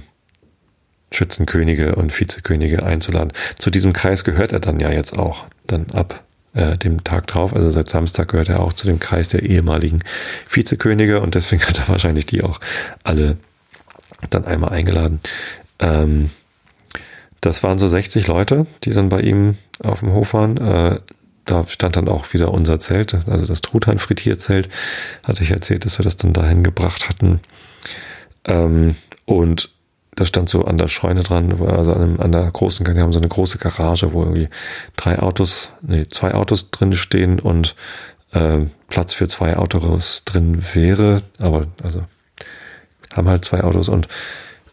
[1.11, 3.31] Schützenkönige und Vizekönige einzuladen.
[3.57, 6.23] Zu diesem Kreis gehört er dann ja jetzt auch, dann ab
[6.53, 7.55] äh, dem Tag drauf.
[7.55, 10.03] Also seit Samstag gehört er auch zu dem Kreis der ehemaligen
[10.49, 12.59] Vizekönige und deswegen hat er wahrscheinlich die auch
[13.03, 13.37] alle
[14.29, 15.21] dann einmal eingeladen.
[15.79, 16.31] Ähm,
[17.41, 20.57] das waren so 60 Leute, die dann bei ihm auf dem Hof waren.
[20.57, 20.99] Äh,
[21.45, 24.69] da stand dann auch wieder unser Zelt, also das Truthahn-Frittierzelt,
[25.25, 27.39] hatte ich erzählt, dass wir das dann dahin gebracht hatten.
[28.45, 29.69] Ähm, und
[30.15, 33.13] das stand so an der Scheune dran, also an, einem, an der großen, die haben
[33.13, 34.49] so eine große Garage, wo irgendwie
[34.95, 37.75] drei Autos, nee, zwei Autos drin stehen und
[38.33, 42.03] äh, Platz für zwei Autos drin wäre, aber also
[43.13, 44.07] haben halt zwei Autos und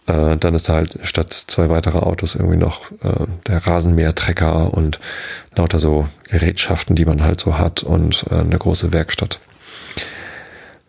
[0.07, 5.01] äh, dann ist da halt statt zwei weitere Autos irgendwie noch äh, der Rasenmähertrecker und
[5.57, 9.41] lauter so Gerätschaften, die man halt so hat und äh, eine große Werkstatt.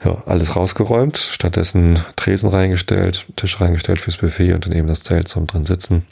[0.04, 5.28] Ja, alles rausgeräumt, stattdessen Tresen reingestellt, Tisch reingestellt fürs Buffet und dann eben das Zelt
[5.28, 6.06] zum drin sitzen.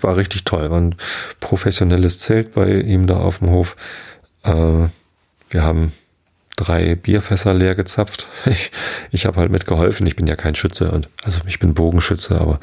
[0.00, 0.96] War richtig toll, war ein
[1.40, 3.76] professionelles Zelt bei ihm da auf dem Hof.
[4.42, 4.88] Äh,
[5.50, 5.92] wir haben
[6.56, 8.28] drei Bierfässer leer gezapft.
[8.46, 8.70] Ich,
[9.10, 10.06] ich habe halt mitgeholfen.
[10.06, 12.60] Ich bin ja kein Schütze und also ich bin Bogenschütze, aber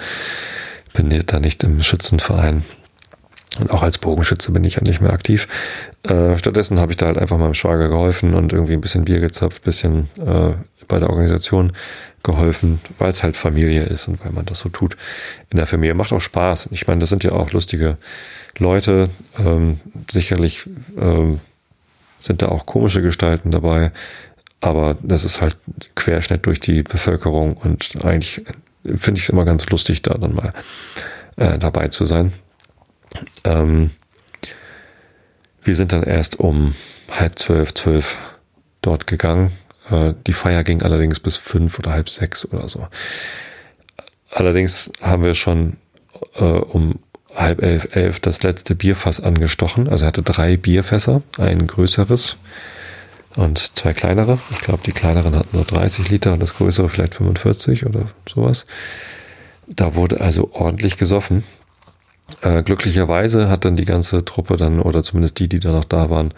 [0.93, 2.63] bin da nicht im Schützenverein.
[3.59, 5.47] Und auch als Bogenschütze bin ich ja nicht mehr aktiv.
[6.03, 9.19] Äh, stattdessen habe ich da halt einfach meinem Schwager geholfen und irgendwie ein bisschen Bier
[9.19, 10.53] gezapft, bisschen äh,
[10.87, 11.73] bei der Organisation
[12.23, 14.95] geholfen, weil es halt Familie ist und weil man das so tut
[15.49, 15.95] in der Familie.
[15.95, 16.69] Macht auch Spaß.
[16.71, 17.97] Ich meine, das sind ja auch lustige
[18.57, 19.09] Leute.
[19.39, 19.79] Ähm,
[20.09, 20.69] sicherlich
[20.99, 21.39] ähm,
[22.21, 23.91] sind da auch komische Gestalten dabei.
[24.61, 25.57] Aber das ist halt
[25.95, 28.45] Querschnitt durch die Bevölkerung und eigentlich
[28.95, 30.53] finde ich es immer ganz lustig, da dann mal
[31.35, 32.31] äh, dabei zu sein.
[33.43, 33.91] Ähm,
[35.63, 36.75] wir sind dann erst um
[37.09, 38.17] halb zwölf, zwölf
[38.81, 39.51] dort gegangen.
[39.89, 42.87] Äh, die Feier ging allerdings bis fünf oder halb sechs oder so.
[44.29, 45.77] Allerdings haben wir schon
[46.35, 46.99] äh, um
[47.35, 49.87] halb elf, elf das letzte Bierfass angestochen.
[49.87, 52.37] Also er hatte drei Bierfässer, ein größeres
[53.35, 54.39] und zwei kleinere.
[54.51, 58.65] Ich glaube, die kleineren hatten nur 30 Liter und das größere vielleicht 45 oder sowas.
[59.67, 61.43] Da wurde also ordentlich gesoffen.
[62.41, 66.09] Äh, glücklicherweise hat dann die ganze Truppe dann, oder zumindest die, die da noch da
[66.09, 66.33] waren,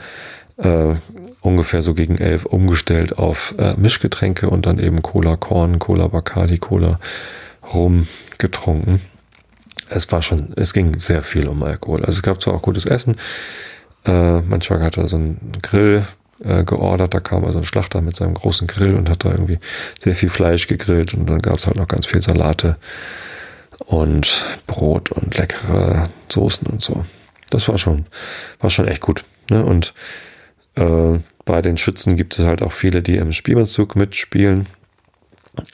[0.58, 0.96] äh,
[1.42, 6.58] ungefähr so gegen elf umgestellt auf äh, Mischgetränke und dann eben Cola Korn, Cola Bacardi,
[6.58, 7.00] Cola
[7.74, 9.02] Rum getrunken.
[9.94, 12.02] Es war schon, es ging sehr viel um Alkohol.
[12.02, 13.16] Also es gab zwar auch gutes Essen.
[14.06, 16.06] Äh, manchmal hat er so einen Grill
[16.44, 17.14] äh, geordert.
[17.14, 19.60] Da kam also ein Schlachter mit seinem großen Grill und hat da irgendwie
[20.02, 22.78] sehr viel Fleisch gegrillt und dann gab es halt noch ganz viel Salate
[23.86, 27.06] und Brot und leckere Soßen und so.
[27.50, 28.06] Das war schon,
[28.60, 29.24] war schon echt gut.
[29.50, 29.64] Ne?
[29.64, 29.94] Und
[30.76, 34.68] äh, bei den Schützen gibt es halt auch viele, die im Spielmannszug mitspielen.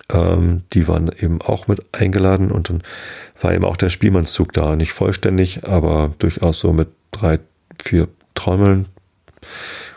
[0.10, 2.84] Ähm, die waren eben auch mit eingeladen und dann
[3.42, 4.76] war eben auch der Spielmannszug da.
[4.76, 7.40] Nicht vollständig, aber durchaus so mit drei,
[7.82, 8.88] vier Trommeln.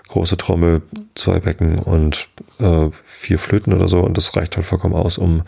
[0.08, 0.82] Große Trommel,
[1.14, 2.28] zwei Becken und
[2.60, 4.00] äh, vier Flöten oder so.
[4.00, 5.42] Und das reicht halt vollkommen aus, um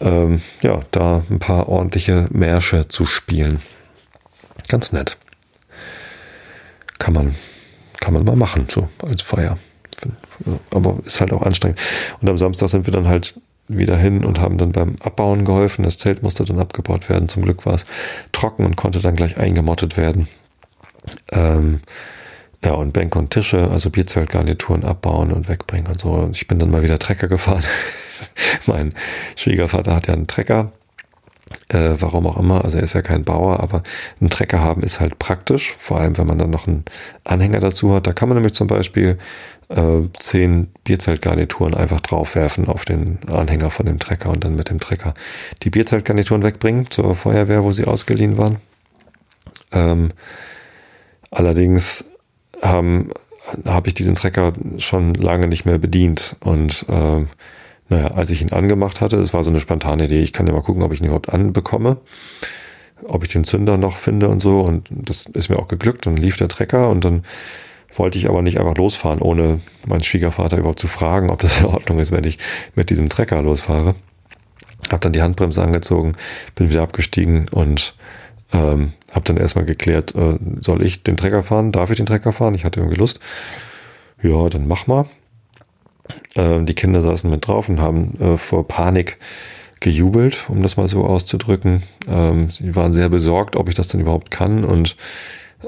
[0.00, 3.60] ähm, ja, da ein paar ordentliche Märsche zu spielen.
[4.68, 5.18] Ganz nett.
[6.98, 7.34] Kann man
[8.04, 9.56] kann man mal machen, so als Feier.
[10.70, 11.80] Aber ist halt auch anstrengend.
[12.20, 13.34] Und am Samstag sind wir dann halt
[13.68, 15.84] wieder hin und haben dann beim Abbauen geholfen.
[15.84, 17.28] Das Zelt musste dann abgebaut werden.
[17.28, 17.86] Zum Glück war es
[18.32, 20.28] trocken und konnte dann gleich eingemottet werden.
[21.32, 21.80] Ähm,
[22.64, 26.12] ja, und Bänke und Tische, also Bierzeltgarnituren abbauen und wegbringen und so.
[26.12, 27.64] Und ich bin dann mal wieder Trecker gefahren.
[28.66, 28.94] mein
[29.36, 30.72] Schwiegervater hat ja einen Trecker
[31.74, 33.82] äh, warum auch immer, also er ist ja kein Bauer, aber
[34.20, 36.84] einen Trecker haben ist halt praktisch, vor allem wenn man dann noch einen
[37.24, 38.06] Anhänger dazu hat.
[38.06, 39.18] Da kann man nämlich zum Beispiel
[39.68, 44.80] äh, zehn Bierzeltgarnituren einfach draufwerfen auf den Anhänger von dem Trecker und dann mit dem
[44.80, 45.14] Trecker
[45.62, 48.58] die Bierzeltgarnituren wegbringen zur Feuerwehr, wo sie ausgeliehen waren.
[49.72, 50.10] Ähm,
[51.30, 52.04] allerdings
[52.62, 53.10] haben
[53.66, 57.24] habe ich diesen Trecker schon lange nicht mehr bedient und äh,
[57.88, 60.52] naja, als ich ihn angemacht hatte, das war so eine spontane Idee, ich kann ja
[60.52, 61.98] mal gucken, ob ich ihn überhaupt anbekomme,
[63.06, 64.60] ob ich den Zünder noch finde und so.
[64.60, 66.06] Und das ist mir auch geglückt.
[66.06, 67.24] Dann lief der Trecker und dann
[67.94, 71.66] wollte ich aber nicht einfach losfahren, ohne meinen Schwiegervater überhaupt zu fragen, ob das in
[71.66, 72.38] Ordnung ist, wenn ich
[72.74, 73.94] mit diesem Trecker losfahre.
[74.90, 76.12] Hab dann die Handbremse angezogen,
[76.54, 77.94] bin wieder abgestiegen und
[78.52, 81.72] ähm, habe dann erstmal geklärt, äh, soll ich den Trecker fahren?
[81.72, 82.54] Darf ich den Trecker fahren?
[82.54, 83.20] Ich hatte irgendwie Lust.
[84.22, 85.06] Ja, dann mach mal.
[86.34, 89.18] Äh, die Kinder saßen mit drauf und haben äh, vor Panik
[89.80, 91.82] gejubelt, um das mal so auszudrücken.
[92.08, 94.96] Ähm, sie waren sehr besorgt, ob ich das denn überhaupt kann und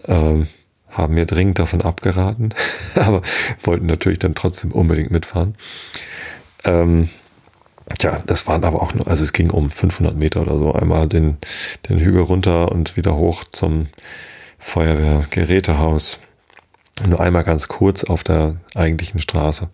[0.07, 0.47] ähm,
[0.91, 2.55] haben mir dringend davon abgeraten,
[2.95, 3.23] aber
[3.63, 5.55] wollten natürlich dann trotzdem unbedingt mitfahren.
[6.65, 7.09] Ähm,
[7.99, 11.07] Tja, das waren aber auch nur, also es ging um 500 Meter oder so, einmal
[11.07, 11.37] den,
[11.89, 13.87] den Hügel runter und wieder hoch zum
[14.59, 16.19] Feuerwehrgerätehaus
[17.05, 19.69] nur einmal ganz kurz auf der eigentlichen Straße.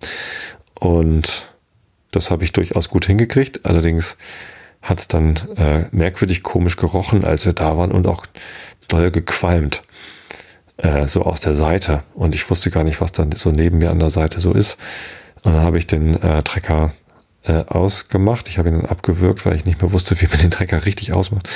[0.83, 1.55] Und
[2.11, 3.65] das habe ich durchaus gut hingekriegt.
[3.67, 4.17] Allerdings
[4.83, 8.27] hat es dann äh, merkwürdig komisch gerochen, als wir da waren und auch
[8.89, 9.83] doll gequalmt.
[10.79, 12.03] Äh, so aus der Seite.
[12.15, 14.77] Und ich wusste gar nicht, was dann so neben mir an der Seite so ist.
[15.45, 16.93] Und dann habe ich den äh, Trecker
[17.45, 18.49] äh, ausgemacht.
[18.49, 21.13] Ich habe ihn dann abgewürgt, weil ich nicht mehr wusste, wie man den Trecker richtig
[21.13, 21.49] ausmacht.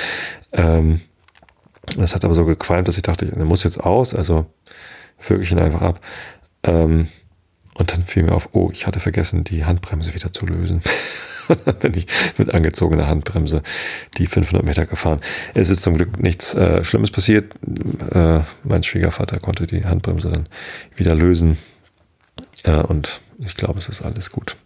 [0.52, 1.00] Ähm,
[1.96, 4.14] das hat aber so gequalmt, dass ich dachte, der muss jetzt aus.
[4.14, 4.46] Also
[5.26, 6.00] würge ich ihn einfach ab.
[6.62, 7.08] Ähm,
[7.78, 10.82] und dann fiel mir auf, oh, ich hatte vergessen, die Handbremse wieder zu lösen.
[11.64, 12.06] dann bin ich
[12.38, 13.62] mit angezogener Handbremse
[14.16, 15.20] die 500 Meter gefahren.
[15.54, 17.54] Es ist zum Glück nichts äh, Schlimmes passiert.
[18.12, 20.48] Äh, mein Schwiegervater konnte die Handbremse dann
[20.96, 21.58] wieder lösen.
[22.64, 24.56] Äh, und ich glaube, es ist alles gut.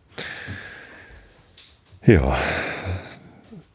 [2.06, 2.36] Ja,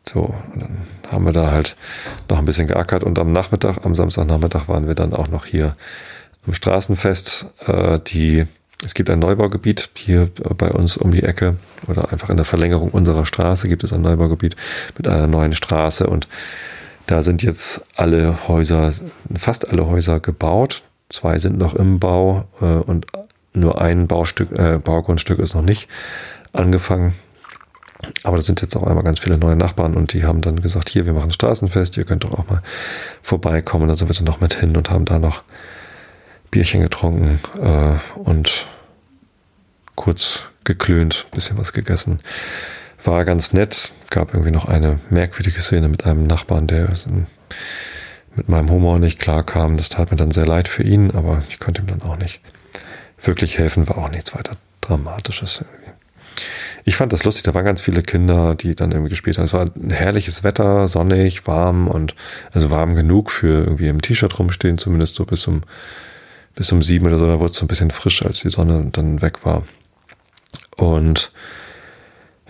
[0.07, 0.77] so, und dann
[1.11, 1.75] haben wir da halt
[2.29, 5.75] noch ein bisschen geackert und am Nachmittag, am Samstagnachmittag waren wir dann auch noch hier
[6.45, 7.45] am Straßenfest.
[7.67, 8.45] Äh, die,
[8.85, 11.55] es gibt ein Neubaugebiet hier bei uns um die Ecke
[11.87, 14.55] oder einfach in der Verlängerung unserer Straße gibt es ein Neubaugebiet
[14.95, 16.27] mit einer neuen Straße und
[17.07, 18.93] da sind jetzt alle Häuser,
[19.35, 20.83] fast alle Häuser gebaut.
[21.09, 23.07] Zwei sind noch im Bau äh, und
[23.53, 25.87] nur ein Baustück, äh, Baugrundstück ist noch nicht
[26.53, 27.13] angefangen.
[28.23, 30.89] Aber da sind jetzt auch einmal ganz viele neue Nachbarn und die haben dann gesagt,
[30.89, 32.61] hier, wir machen Straßenfest, ihr könnt doch auch mal
[33.21, 33.87] vorbeikommen.
[33.87, 35.43] Da sind wir dann noch mit hin und haben da noch
[36.51, 38.67] Bierchen getrunken äh, und
[39.95, 42.19] kurz geklönt, bisschen was gegessen.
[43.03, 43.93] War ganz nett.
[44.09, 46.89] Gab irgendwie noch eine merkwürdige Szene mit einem Nachbarn, der
[48.35, 49.77] mit meinem Humor nicht klar kam.
[49.77, 52.41] Das tat mir dann sehr leid für ihn, aber ich konnte ihm dann auch nicht
[53.21, 53.87] wirklich helfen.
[53.87, 55.91] War auch nichts weiter Dramatisches irgendwie.
[56.83, 57.43] ich fand das lustig.
[57.43, 59.45] Da waren ganz viele Kinder, die dann irgendwie gespielt haben.
[59.45, 62.15] Es war ein herrliches Wetter, sonnig, warm und
[62.51, 65.61] also warm genug für irgendwie im T-Shirt rumstehen, zumindest so bis um
[66.55, 67.27] bis um sieben oder so.
[67.27, 69.63] Da wurde es so ein bisschen frisch, als die Sonne dann weg war.
[70.77, 71.31] Und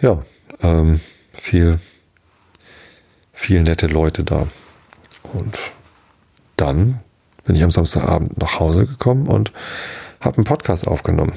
[0.01, 0.21] ja,
[0.61, 0.99] ähm,
[1.33, 1.79] viel,
[3.33, 4.47] viel nette Leute da.
[5.33, 5.59] Und
[6.57, 6.99] dann
[7.45, 9.51] bin ich am Samstagabend nach Hause gekommen und
[10.19, 11.33] habe einen Podcast aufgenommen.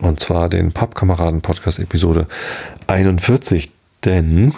[0.00, 2.26] Und zwar den Pappkameraden-Podcast Episode
[2.88, 3.70] 41.
[4.04, 4.52] Denn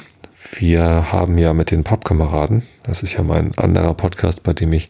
[0.53, 4.89] wir haben ja mit den Pappkameraden, das ist ja mein anderer Podcast, bei dem ich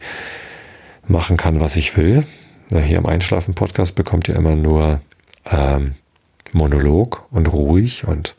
[1.07, 2.23] machen kann, was ich will.
[2.69, 5.01] Hier im Einschlafen-Podcast bekommt ihr immer nur
[5.49, 5.95] ähm,
[6.53, 8.35] Monolog und ruhig und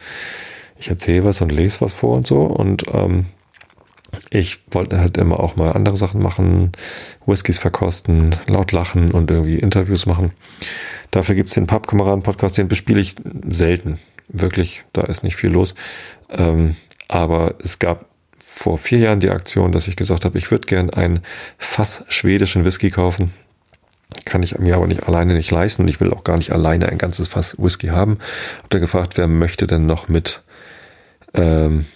[0.79, 2.43] ich erzähle was und lese was vor und so.
[2.43, 3.27] Und ähm,
[4.31, 6.73] ich wollte halt immer auch mal andere Sachen machen,
[7.27, 10.33] Whiskys verkosten, laut lachen und irgendwie Interviews machen.
[11.11, 13.17] Dafür gibt's den Pappkameraden-Podcast, den bespiele ich
[13.49, 13.99] selten.
[14.29, 15.75] Wirklich, da ist nicht viel los.
[16.31, 16.77] Ähm,
[17.09, 18.07] aber es gab
[18.39, 21.21] vor vier Jahren die Aktion, dass ich gesagt habe, ich würde gern einen
[21.59, 23.33] Fass schwedischen Whisky kaufen.
[24.25, 25.83] Kann ich mir aber nicht alleine nicht leisten.
[25.83, 28.19] Und ich will auch gar nicht alleine ein ganzes Fass Whisky haben.
[28.63, 30.43] Hab da gefragt, wer möchte denn noch mit
[31.35, 31.87] ähm,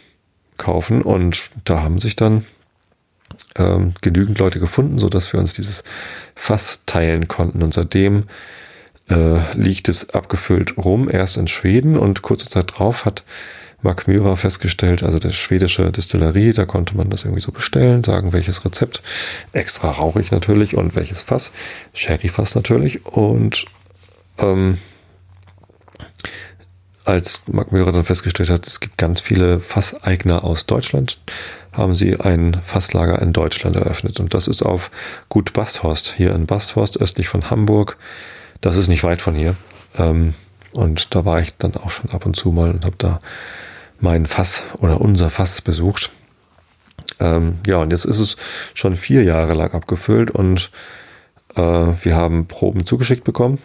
[0.57, 1.03] kaufen?
[1.03, 2.45] Und da haben sich dann
[3.57, 5.85] ähm, genügend Leute gefunden, so dass wir uns dieses
[6.35, 7.63] Fass teilen konnten.
[7.63, 8.25] Und seitdem
[9.09, 11.99] äh, liegt es abgefüllt rum, erst in Schweden.
[11.99, 13.25] Und kurze Zeit drauf hat
[13.85, 18.33] Mark Myra festgestellt, also der schwedische Distillerie, da konnte man das irgendwie so bestellen, sagen
[18.33, 19.03] welches Rezept,
[19.53, 21.51] extra rauchig natürlich und welches Fass,
[21.93, 23.67] Sherry-Fass natürlich und
[24.39, 24.79] ähm,
[27.05, 31.21] als Mark Myra dann festgestellt hat, es gibt ganz viele Fasseigner aus Deutschland,
[31.73, 34.21] haben sie ein Fasslager in Deutschland eröffnet.
[34.21, 34.91] Und das ist auf
[35.29, 37.99] Gut Basthorst, hier in Basthorst, östlich von Hamburg.
[38.63, 39.55] Das ist nicht weit von hier.
[39.99, 40.33] Ähm,
[40.73, 43.21] und da war ich dann auch schon ab und zu mal und habe da
[44.01, 46.11] mein Fass oder unser Fass besucht.
[47.21, 48.37] Ähm, ja, und jetzt ist es
[48.75, 50.71] schon vier Jahre lang abgefüllt und
[51.57, 53.59] äh, wir haben Proben zugeschickt bekommen.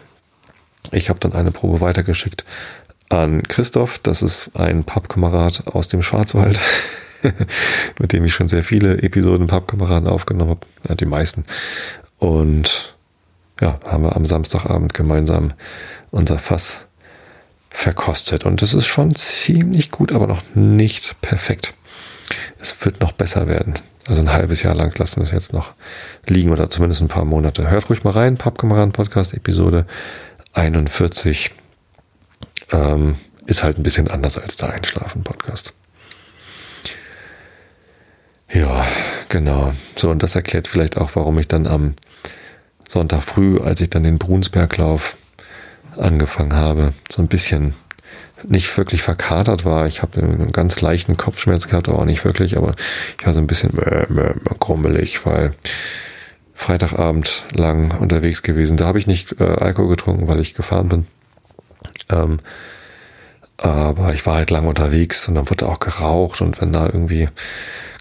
[0.92, 2.44] Ich habe dann eine Probe weitergeschickt
[3.08, 6.58] an Christoph, das ist ein Pappkamerad aus dem Schwarzwald,
[7.98, 11.44] mit dem ich schon sehr viele Episoden Pappkameraden aufgenommen habe, ja, die meisten.
[12.18, 12.94] Und
[13.60, 15.52] ja, haben wir am Samstagabend gemeinsam
[16.10, 16.86] unser Fass
[17.70, 18.44] verkostet.
[18.44, 21.72] Und das ist schon ziemlich gut, aber noch nicht perfekt.
[22.58, 23.74] Es wird noch besser werden.
[24.06, 25.72] Also ein halbes Jahr lang lassen wir es jetzt noch
[26.26, 27.70] liegen oder zumindest ein paar Monate.
[27.70, 29.86] Hört ruhig mal rein, Pappkameraden Podcast, Episode
[30.52, 31.52] 41.
[32.72, 33.16] Ähm,
[33.46, 35.74] ist halt ein bisschen anders als der Einschlafen-Podcast.
[38.52, 38.86] Ja,
[39.28, 39.72] genau.
[39.96, 41.94] So, und das erklärt vielleicht auch, warum ich dann am
[42.88, 45.16] Sonntag früh, als ich dann den Brunsberglauf
[45.96, 47.74] angefangen habe, so ein bisschen
[48.48, 49.86] nicht wirklich verkatert war.
[49.86, 52.72] Ich habe einen ganz leichten Kopfschmerz gehabt, aber auch nicht wirklich, aber
[53.18, 53.70] ich war so ein bisschen
[54.58, 55.52] grummelig, weil
[56.54, 58.76] Freitagabend lang unterwegs gewesen.
[58.76, 61.06] Da habe ich nicht äh, Alkohol getrunken, weil ich gefahren bin.
[62.10, 62.38] Ähm,
[63.56, 67.28] aber ich war halt lang unterwegs und dann wurde auch geraucht und wenn da irgendwie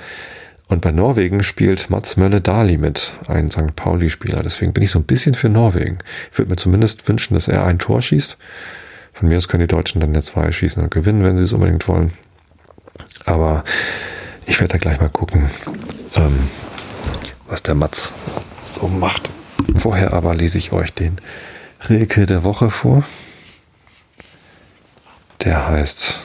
[0.72, 3.76] Und bei Norwegen spielt Mats Mölle Dali mit, ein St.
[3.76, 4.42] Pauli-Spieler.
[4.42, 5.98] Deswegen bin ich so ein bisschen für Norwegen.
[6.32, 8.38] Ich würde mir zumindest wünschen, dass er ein Tor schießt.
[9.12, 11.52] Von mir aus können die Deutschen dann ja zwei schießen und gewinnen, wenn sie es
[11.52, 12.14] unbedingt wollen.
[13.26, 13.64] Aber
[14.46, 15.50] ich werde da gleich mal gucken,
[16.14, 16.48] ähm,
[17.48, 18.14] was der Mats
[18.62, 19.28] so macht.
[19.76, 21.18] Vorher aber lese ich euch den
[21.86, 23.04] Rilke der Woche vor.
[25.44, 26.20] Der heißt,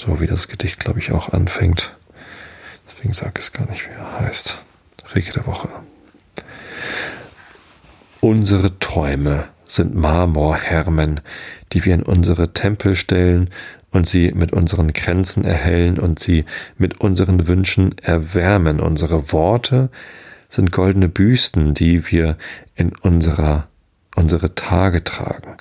[0.00, 1.94] so wie das Gedicht, glaube ich, auch anfängt,
[2.94, 4.58] Deswegen sage ich es gar nicht, wie er heißt.
[5.14, 5.68] Rege der Woche.
[8.20, 11.20] Unsere Träume sind Marmorhermen,
[11.72, 13.50] die wir in unsere Tempel stellen
[13.90, 16.44] und sie mit unseren Grenzen erhellen und sie
[16.78, 18.80] mit unseren Wünschen erwärmen.
[18.80, 19.90] Unsere Worte
[20.48, 22.36] sind goldene Büsten, die wir
[22.74, 23.68] in unserer,
[24.16, 25.56] unsere Tage tragen.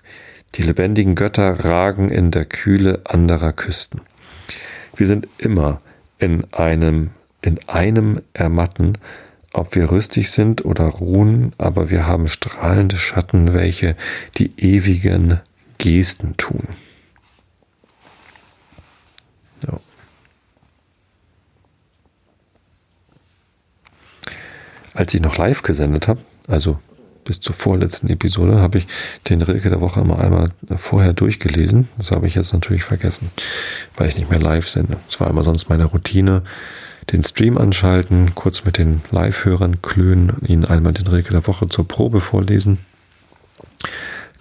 [0.56, 4.02] Die lebendigen Götter ragen in der Kühle anderer Küsten.
[4.96, 5.82] Wir sind immer
[6.20, 7.10] in einem,
[7.44, 8.98] in einem Ermatten,
[9.52, 13.96] ob wir rüstig sind oder ruhen, aber wir haben strahlende Schatten, welche
[14.38, 15.40] die ewigen
[15.78, 16.64] Gesten tun.
[19.68, 19.80] Ja.
[24.94, 26.80] Als ich noch live gesendet habe, also
[27.24, 28.88] bis zur vorletzten Episode, habe ich
[29.30, 31.88] den Rilke der Woche immer einmal vorher durchgelesen.
[31.98, 33.32] Das habe ich jetzt natürlich vergessen,
[33.96, 34.98] weil ich nicht mehr live sende.
[35.08, 36.44] Das war immer sonst meine Routine.
[37.12, 41.88] Den Stream anschalten, kurz mit den Live-Hörern klönen, ihnen einmal den Rilke der Woche zur
[41.88, 42.80] Probe vorlesen.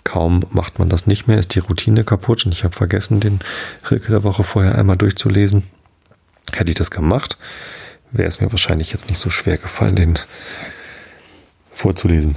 [0.04, 3.40] Kaum macht man das nicht mehr, ist die Routine kaputt und ich habe vergessen, den
[3.90, 5.64] Rilke der Woche vorher einmal durchzulesen.
[6.52, 7.38] Hätte ich das gemacht,
[8.10, 10.18] wäre es mir wahrscheinlich jetzt nicht so schwer gefallen, den
[11.72, 12.36] vorzulesen.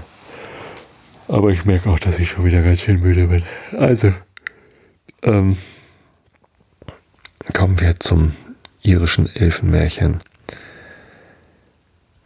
[1.28, 3.44] Aber ich merke auch, dass ich schon wieder ganz schön müde bin.
[3.78, 4.14] Also,
[5.24, 5.58] ähm,
[7.54, 8.34] kommen wir zum
[8.86, 10.20] irischen Elfenmärchen.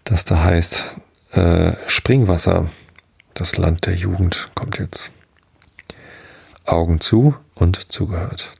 [0.03, 0.85] Das da heißt
[1.31, 2.69] äh, Springwasser,
[3.33, 5.11] das Land der Jugend, kommt jetzt.
[6.65, 8.51] Augen zu und zugehört.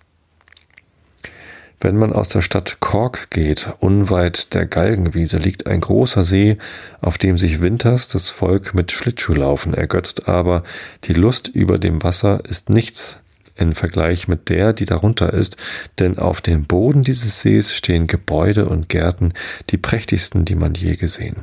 [1.82, 6.58] Wenn man aus der Stadt Kork geht, unweit der Galgenwiese, liegt ein großer See,
[7.00, 10.64] auf dem sich winters das Volk mit Schlittschuhlaufen ergötzt, aber
[11.06, 13.18] die Lust über dem Wasser ist nichts
[13.60, 15.58] in Vergleich mit der, die darunter ist,
[16.00, 19.34] denn auf dem Boden dieses Sees stehen Gebäude und Gärten,
[19.70, 21.38] die prächtigsten, die man je gesehen.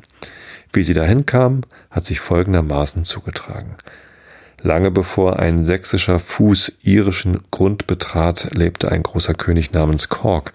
[0.72, 3.76] Wie sie dahin kam, hat sich folgendermaßen zugetragen.
[4.62, 10.52] Lange bevor ein sächsischer Fuß irischen Grund betrat, lebte ein großer König namens Kork.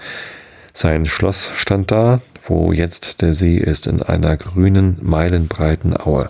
[0.73, 6.29] Sein Schloss stand da, wo jetzt der See ist, in einer grünen, meilenbreiten Aue.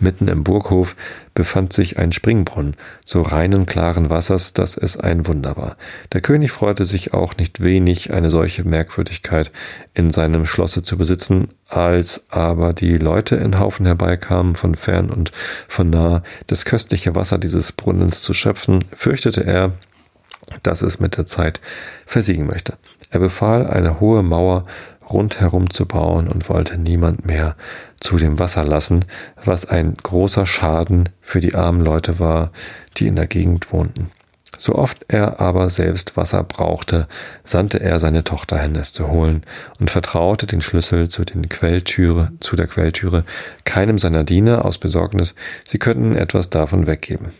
[0.00, 0.96] Mitten im Burghof
[1.36, 2.74] befand sich ein Springbrunnen,
[3.04, 5.76] so reinen, klaren Wassers, dass es ein Wunder war.
[6.12, 9.52] Der König freute sich auch nicht wenig, eine solche Merkwürdigkeit
[9.94, 15.30] in seinem Schlosse zu besitzen, als aber die Leute in Haufen herbeikamen, von fern und
[15.68, 19.74] von nah, das köstliche Wasser dieses Brunnens zu schöpfen, fürchtete er,
[20.62, 21.60] dass es mit der Zeit
[22.06, 22.78] versiegen möchte.
[23.10, 24.64] Er befahl, eine hohe Mauer
[25.08, 27.56] rundherum zu bauen und wollte niemand mehr
[28.00, 29.04] zu dem Wasser lassen,
[29.44, 32.50] was ein großer Schaden für die armen Leute war,
[32.96, 34.10] die in der Gegend wohnten.
[34.58, 37.08] So oft er aber selbst Wasser brauchte,
[37.44, 39.42] sandte er seine Tochter hin, es zu holen,
[39.78, 43.24] und vertraute den Schlüssel zu den Quelltüre, zu der Quelltüre
[43.64, 45.34] keinem seiner Diener aus Besorgnis,
[45.66, 47.32] sie könnten etwas davon weggeben.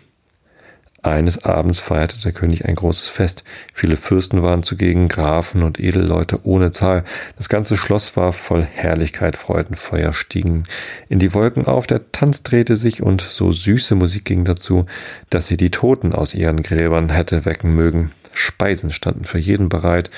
[1.06, 3.44] Eines Abends feierte der König ein großes Fest.
[3.72, 7.04] Viele Fürsten waren zugegen, Grafen und Edelleute ohne Zahl.
[7.36, 10.64] Das ganze Schloss war voll Herrlichkeit, Freudenfeuer stiegen
[11.08, 14.86] in die Wolken auf, der Tanz drehte sich und so süße Musik ging dazu,
[15.30, 18.10] dass sie die Toten aus ihren Gräbern hätte wecken mögen.
[18.32, 20.10] Speisen standen für jeden bereit,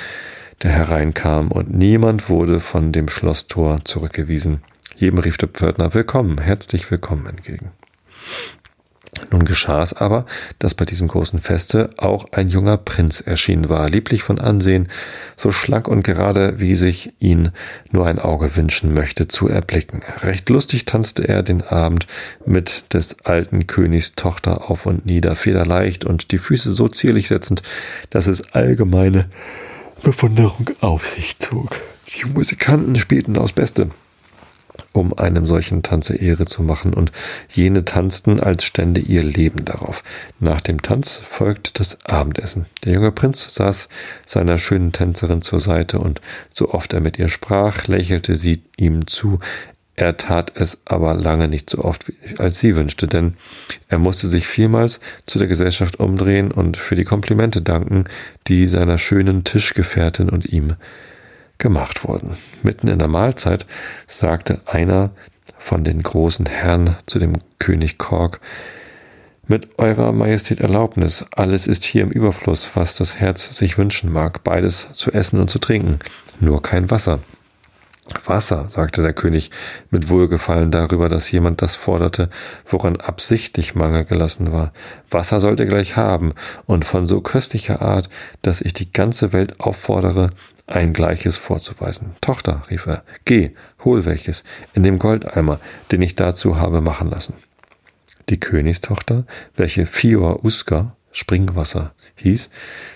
[0.63, 4.63] der hereinkam, und niemand wurde von dem Schlosstor zurückgewiesen.
[4.97, 7.73] Jedem rief der Pförtner Willkommen, herzlich willkommen entgegen.
[9.31, 10.27] Nun geschah es aber,
[10.59, 14.89] dass bei diesem großen Feste auch ein junger Prinz erschienen war, lieblich von Ansehen,
[15.37, 17.51] so schlank und gerade, wie sich ihn
[17.91, 20.03] nur ein Auge wünschen möchte zu erblicken.
[20.23, 22.07] Recht lustig tanzte er den Abend
[22.47, 27.63] mit des alten Königs Tochter auf und nieder, federleicht und die Füße so zierlich setzend,
[28.11, 29.27] dass es allgemeine
[30.03, 31.77] Bewunderung auf sich zog.
[32.15, 33.89] Die Musikanten spielten aufs Beste
[34.93, 37.13] um einem solchen Tanze Ehre zu machen, und
[37.49, 40.03] jene tanzten, als stände ihr Leben darauf.
[40.41, 42.67] Nach dem Tanz folgte das Abendessen.
[42.85, 43.89] Der junge Prinz saß
[44.27, 46.21] seiner schönen Tänzerin zur Seite, und
[46.53, 49.41] so oft er mit ihr sprach, lächelte sie ihm zu.
[49.99, 53.35] Er tat es aber lange nicht so oft, als sie wünschte, denn
[53.89, 58.05] er musste sich vielmals zu der Gesellschaft umdrehen und für die Komplimente danken,
[58.47, 60.75] die seiner schönen Tischgefährtin und ihm
[61.59, 62.37] gemacht wurden.
[62.63, 63.67] Mitten in der Mahlzeit
[64.07, 65.11] sagte einer
[65.59, 68.41] von den großen Herren zu dem König Kork,
[69.51, 74.45] mit eurer Majestät Erlaubnis, alles ist hier im Überfluss, was das Herz sich wünschen mag,
[74.45, 76.01] beides zu essen und zu trinken,
[76.39, 77.21] nur kein Wasser.
[78.27, 79.51] Wasser, sagte der König
[79.91, 82.29] mit Wohlgefallen darüber, dass jemand das forderte,
[82.67, 84.73] woran absichtlich Mangel gelassen war.
[85.11, 86.35] Wasser sollt ihr gleich haben,
[86.67, 88.11] und von so köstlicher Art,
[88.43, 90.29] dass ich die ganze Welt auffordere,
[90.69, 92.15] ein gleiches vorzuweisen.
[92.21, 93.51] Tochter, rief er, geh,
[93.85, 94.45] hol welches,
[94.75, 95.59] in dem Goldeimer,
[95.91, 97.35] den ich dazu habe machen lassen.
[98.29, 99.25] Die Königstochter,
[99.57, 102.51] welche Fior Uska, Springwasser, hieß,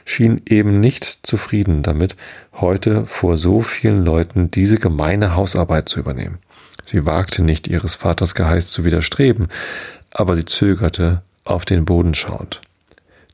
[0.04, 2.16] schien eben nicht zufrieden damit,
[2.52, 6.38] heute vor so vielen Leuten diese gemeine Hausarbeit zu übernehmen.
[6.84, 9.48] Sie wagte nicht, ihres Vaters Geheiß zu widerstreben,
[10.10, 12.60] aber sie zögerte, auf den Boden schauend.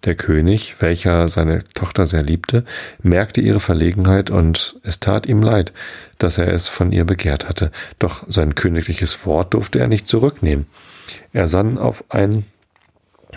[0.04, 2.64] Der König, welcher seine Tochter sehr liebte,
[3.02, 5.72] merkte ihre Verlegenheit und es tat ihm leid,
[6.18, 10.66] dass er es von ihr begehrt hatte, doch sein königliches Wort durfte er nicht zurücknehmen.
[11.32, 12.44] Er sann auf ein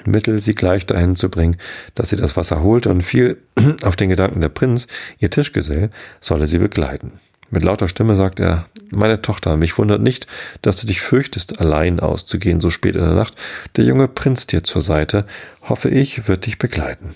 [0.06, 1.58] Mittel, sie gleich dahin zu bringen,
[1.96, 3.38] dass sie das Wasser holte und fiel
[3.84, 4.88] auf den Gedanken der Prinz,
[5.20, 5.90] ihr Tischgesell
[6.20, 7.20] solle sie begleiten.
[7.50, 10.28] Mit lauter Stimme sagt er, meine Tochter, mich wundert nicht,
[10.62, 13.36] dass du dich fürchtest, allein auszugehen so spät in der Nacht.
[13.76, 15.26] Der junge Prinz dir zur Seite,
[15.64, 17.16] hoffe ich, wird dich begleiten.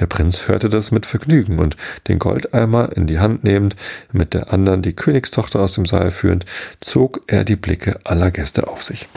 [0.00, 1.76] Der Prinz hörte das mit Vergnügen und
[2.08, 3.76] den Goldeimer in die Hand nehmend,
[4.10, 6.46] mit der anderen die Königstochter aus dem Saal führend,
[6.80, 9.08] zog er die Blicke aller Gäste auf sich.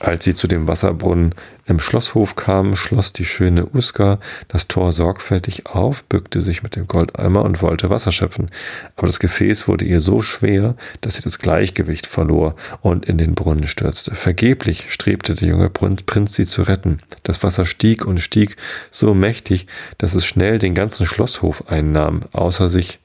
[0.00, 1.34] Als sie zu dem Wasserbrunnen
[1.64, 6.86] im Schlosshof kamen, schloss die schöne Uska das Tor sorgfältig auf, bückte sich mit dem
[6.86, 8.50] Goldeimer und wollte Wasser schöpfen.
[8.96, 13.34] Aber das Gefäß wurde ihr so schwer, dass sie das Gleichgewicht verlor und in den
[13.34, 14.14] Brunnen stürzte.
[14.14, 16.98] Vergeblich strebte der junge Prinz sie zu retten.
[17.22, 18.56] Das Wasser stieg und stieg
[18.90, 19.66] so mächtig,
[19.96, 22.20] dass es schnell den ganzen Schlosshof einnahm.
[22.32, 23.00] Außer sich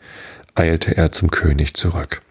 [0.56, 2.22] eilte er zum König zurück.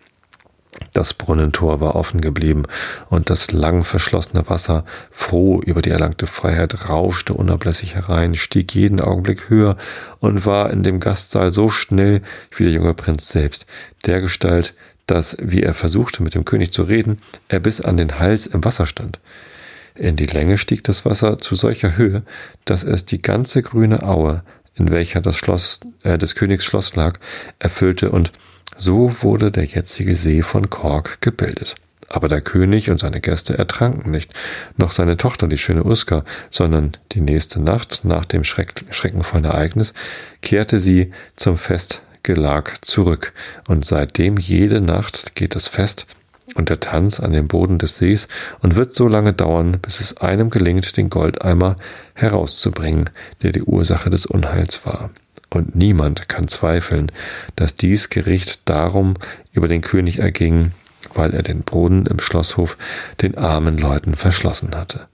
[0.93, 2.65] Das Brunnentor war offen geblieben
[3.09, 9.01] und das lang verschlossene Wasser, froh über die erlangte Freiheit, rauschte unablässig herein, stieg jeden
[9.01, 9.77] Augenblick höher
[10.19, 12.23] und war in dem Gastsaal so schnell
[12.57, 13.67] wie der junge Prinz selbst,
[14.05, 14.75] dergestalt,
[15.07, 17.19] dass, wie er versuchte, mit dem König zu reden,
[17.49, 19.21] er bis an den Hals im Wasser stand.
[19.95, 22.23] In die Länge stieg das Wasser zu solcher Höhe,
[22.65, 24.43] dass es die ganze grüne Aue,
[24.75, 27.19] in welcher das Schloss äh, des Königs Schloss lag,
[27.59, 28.33] erfüllte und
[28.81, 31.75] so wurde der jetzige See von Kork gebildet.
[32.09, 34.33] Aber der König und seine Gäste ertranken nicht,
[34.77, 39.95] noch seine Tochter, die schöne Uska, sondern die nächste Nacht nach dem Schreck, schreckenvollen Ereignis
[40.41, 43.33] kehrte sie zum Festgelag zurück.
[43.69, 46.07] Und seitdem jede Nacht geht das Fest
[46.55, 48.27] und der Tanz an dem Boden des Sees
[48.61, 51.77] und wird so lange dauern, bis es einem gelingt, den Goldeimer
[52.15, 53.11] herauszubringen,
[53.43, 55.11] der die Ursache des Unheils war
[55.51, 57.11] und niemand kann zweifeln,
[57.57, 59.15] dass dies Gericht darum
[59.53, 60.73] über den König erging,
[61.15, 62.79] weil er den Brunnen im Schlosshof
[63.21, 65.09] den armen Leuten verschlossen hatte.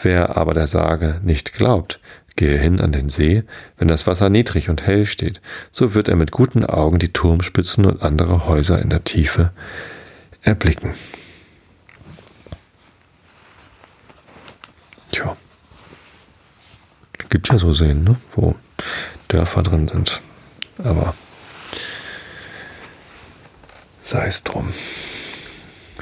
[0.00, 2.00] Wer aber der Sage nicht glaubt,
[2.36, 3.44] gehe hin an den See,
[3.76, 7.84] wenn das Wasser niedrig und hell steht, so wird er mit guten Augen die Turmspitzen
[7.84, 9.52] und andere Häuser in der Tiefe
[10.42, 10.94] erblicken.
[15.10, 15.36] Tja.
[17.28, 18.16] Gibt ja so Seen, ne?
[18.30, 18.54] wo
[19.32, 20.20] Dörfer drin sind.
[20.84, 21.14] Aber
[24.02, 24.72] sei es drum.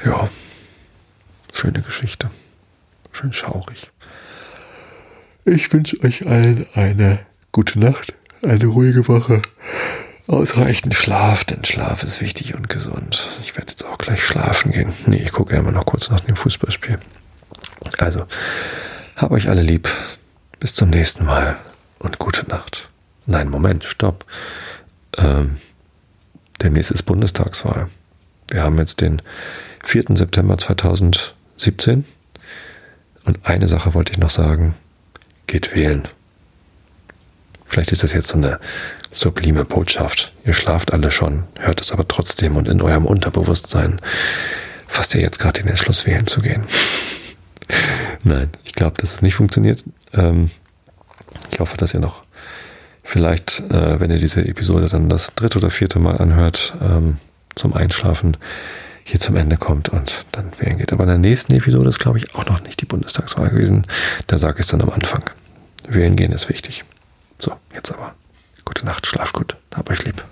[0.05, 0.29] Ja,
[1.53, 2.29] schöne Geschichte.
[3.11, 3.89] Schön schaurig.
[5.45, 7.19] Ich wünsche euch allen eine
[7.51, 8.13] gute Nacht,
[8.43, 9.41] eine ruhige Woche,
[10.27, 13.29] ausreichend Schlaf, denn Schlaf ist wichtig und gesund.
[13.41, 14.93] Ich werde jetzt auch gleich schlafen gehen.
[15.07, 16.99] Nee, ich gucke immer noch kurz nach dem Fußballspiel.
[17.97, 18.25] Also,
[19.15, 19.89] hab euch alle lieb.
[20.59, 21.57] Bis zum nächsten Mal
[21.97, 22.90] und gute Nacht.
[23.31, 24.25] Nein, Moment, stopp.
[25.17, 25.55] Ähm,
[26.61, 27.87] demnächst ist Bundestagswahl.
[28.49, 29.21] Wir haben jetzt den
[29.85, 30.17] 4.
[30.17, 32.03] September 2017.
[33.23, 34.75] Und eine Sache wollte ich noch sagen.
[35.47, 36.09] Geht wählen.
[37.67, 38.59] Vielleicht ist das jetzt so eine
[39.11, 40.33] sublime Botschaft.
[40.43, 44.01] Ihr schlaft alle schon, hört es aber trotzdem und in eurem Unterbewusstsein
[44.89, 46.65] fasst ihr jetzt gerade den Entschluss, wählen zu gehen.
[48.25, 49.85] Nein, ich glaube, dass es nicht funktioniert.
[50.11, 50.51] Ähm,
[51.49, 52.23] ich hoffe, dass ihr noch
[53.11, 57.17] vielleicht, äh, wenn ihr diese Episode dann das dritte oder vierte Mal anhört, ähm,
[57.55, 58.37] zum Einschlafen
[59.03, 60.93] hier zum Ende kommt und dann wählen geht.
[60.93, 63.81] Aber in der nächsten Episode ist, glaube ich, auch noch nicht die Bundestagswahl gewesen.
[64.27, 65.23] Da sage ich es dann am Anfang.
[65.89, 66.85] Wählen gehen ist wichtig.
[67.37, 68.13] So, jetzt aber.
[68.63, 69.57] Gute Nacht, schlaft gut.
[69.75, 70.23] Hab euch lieb.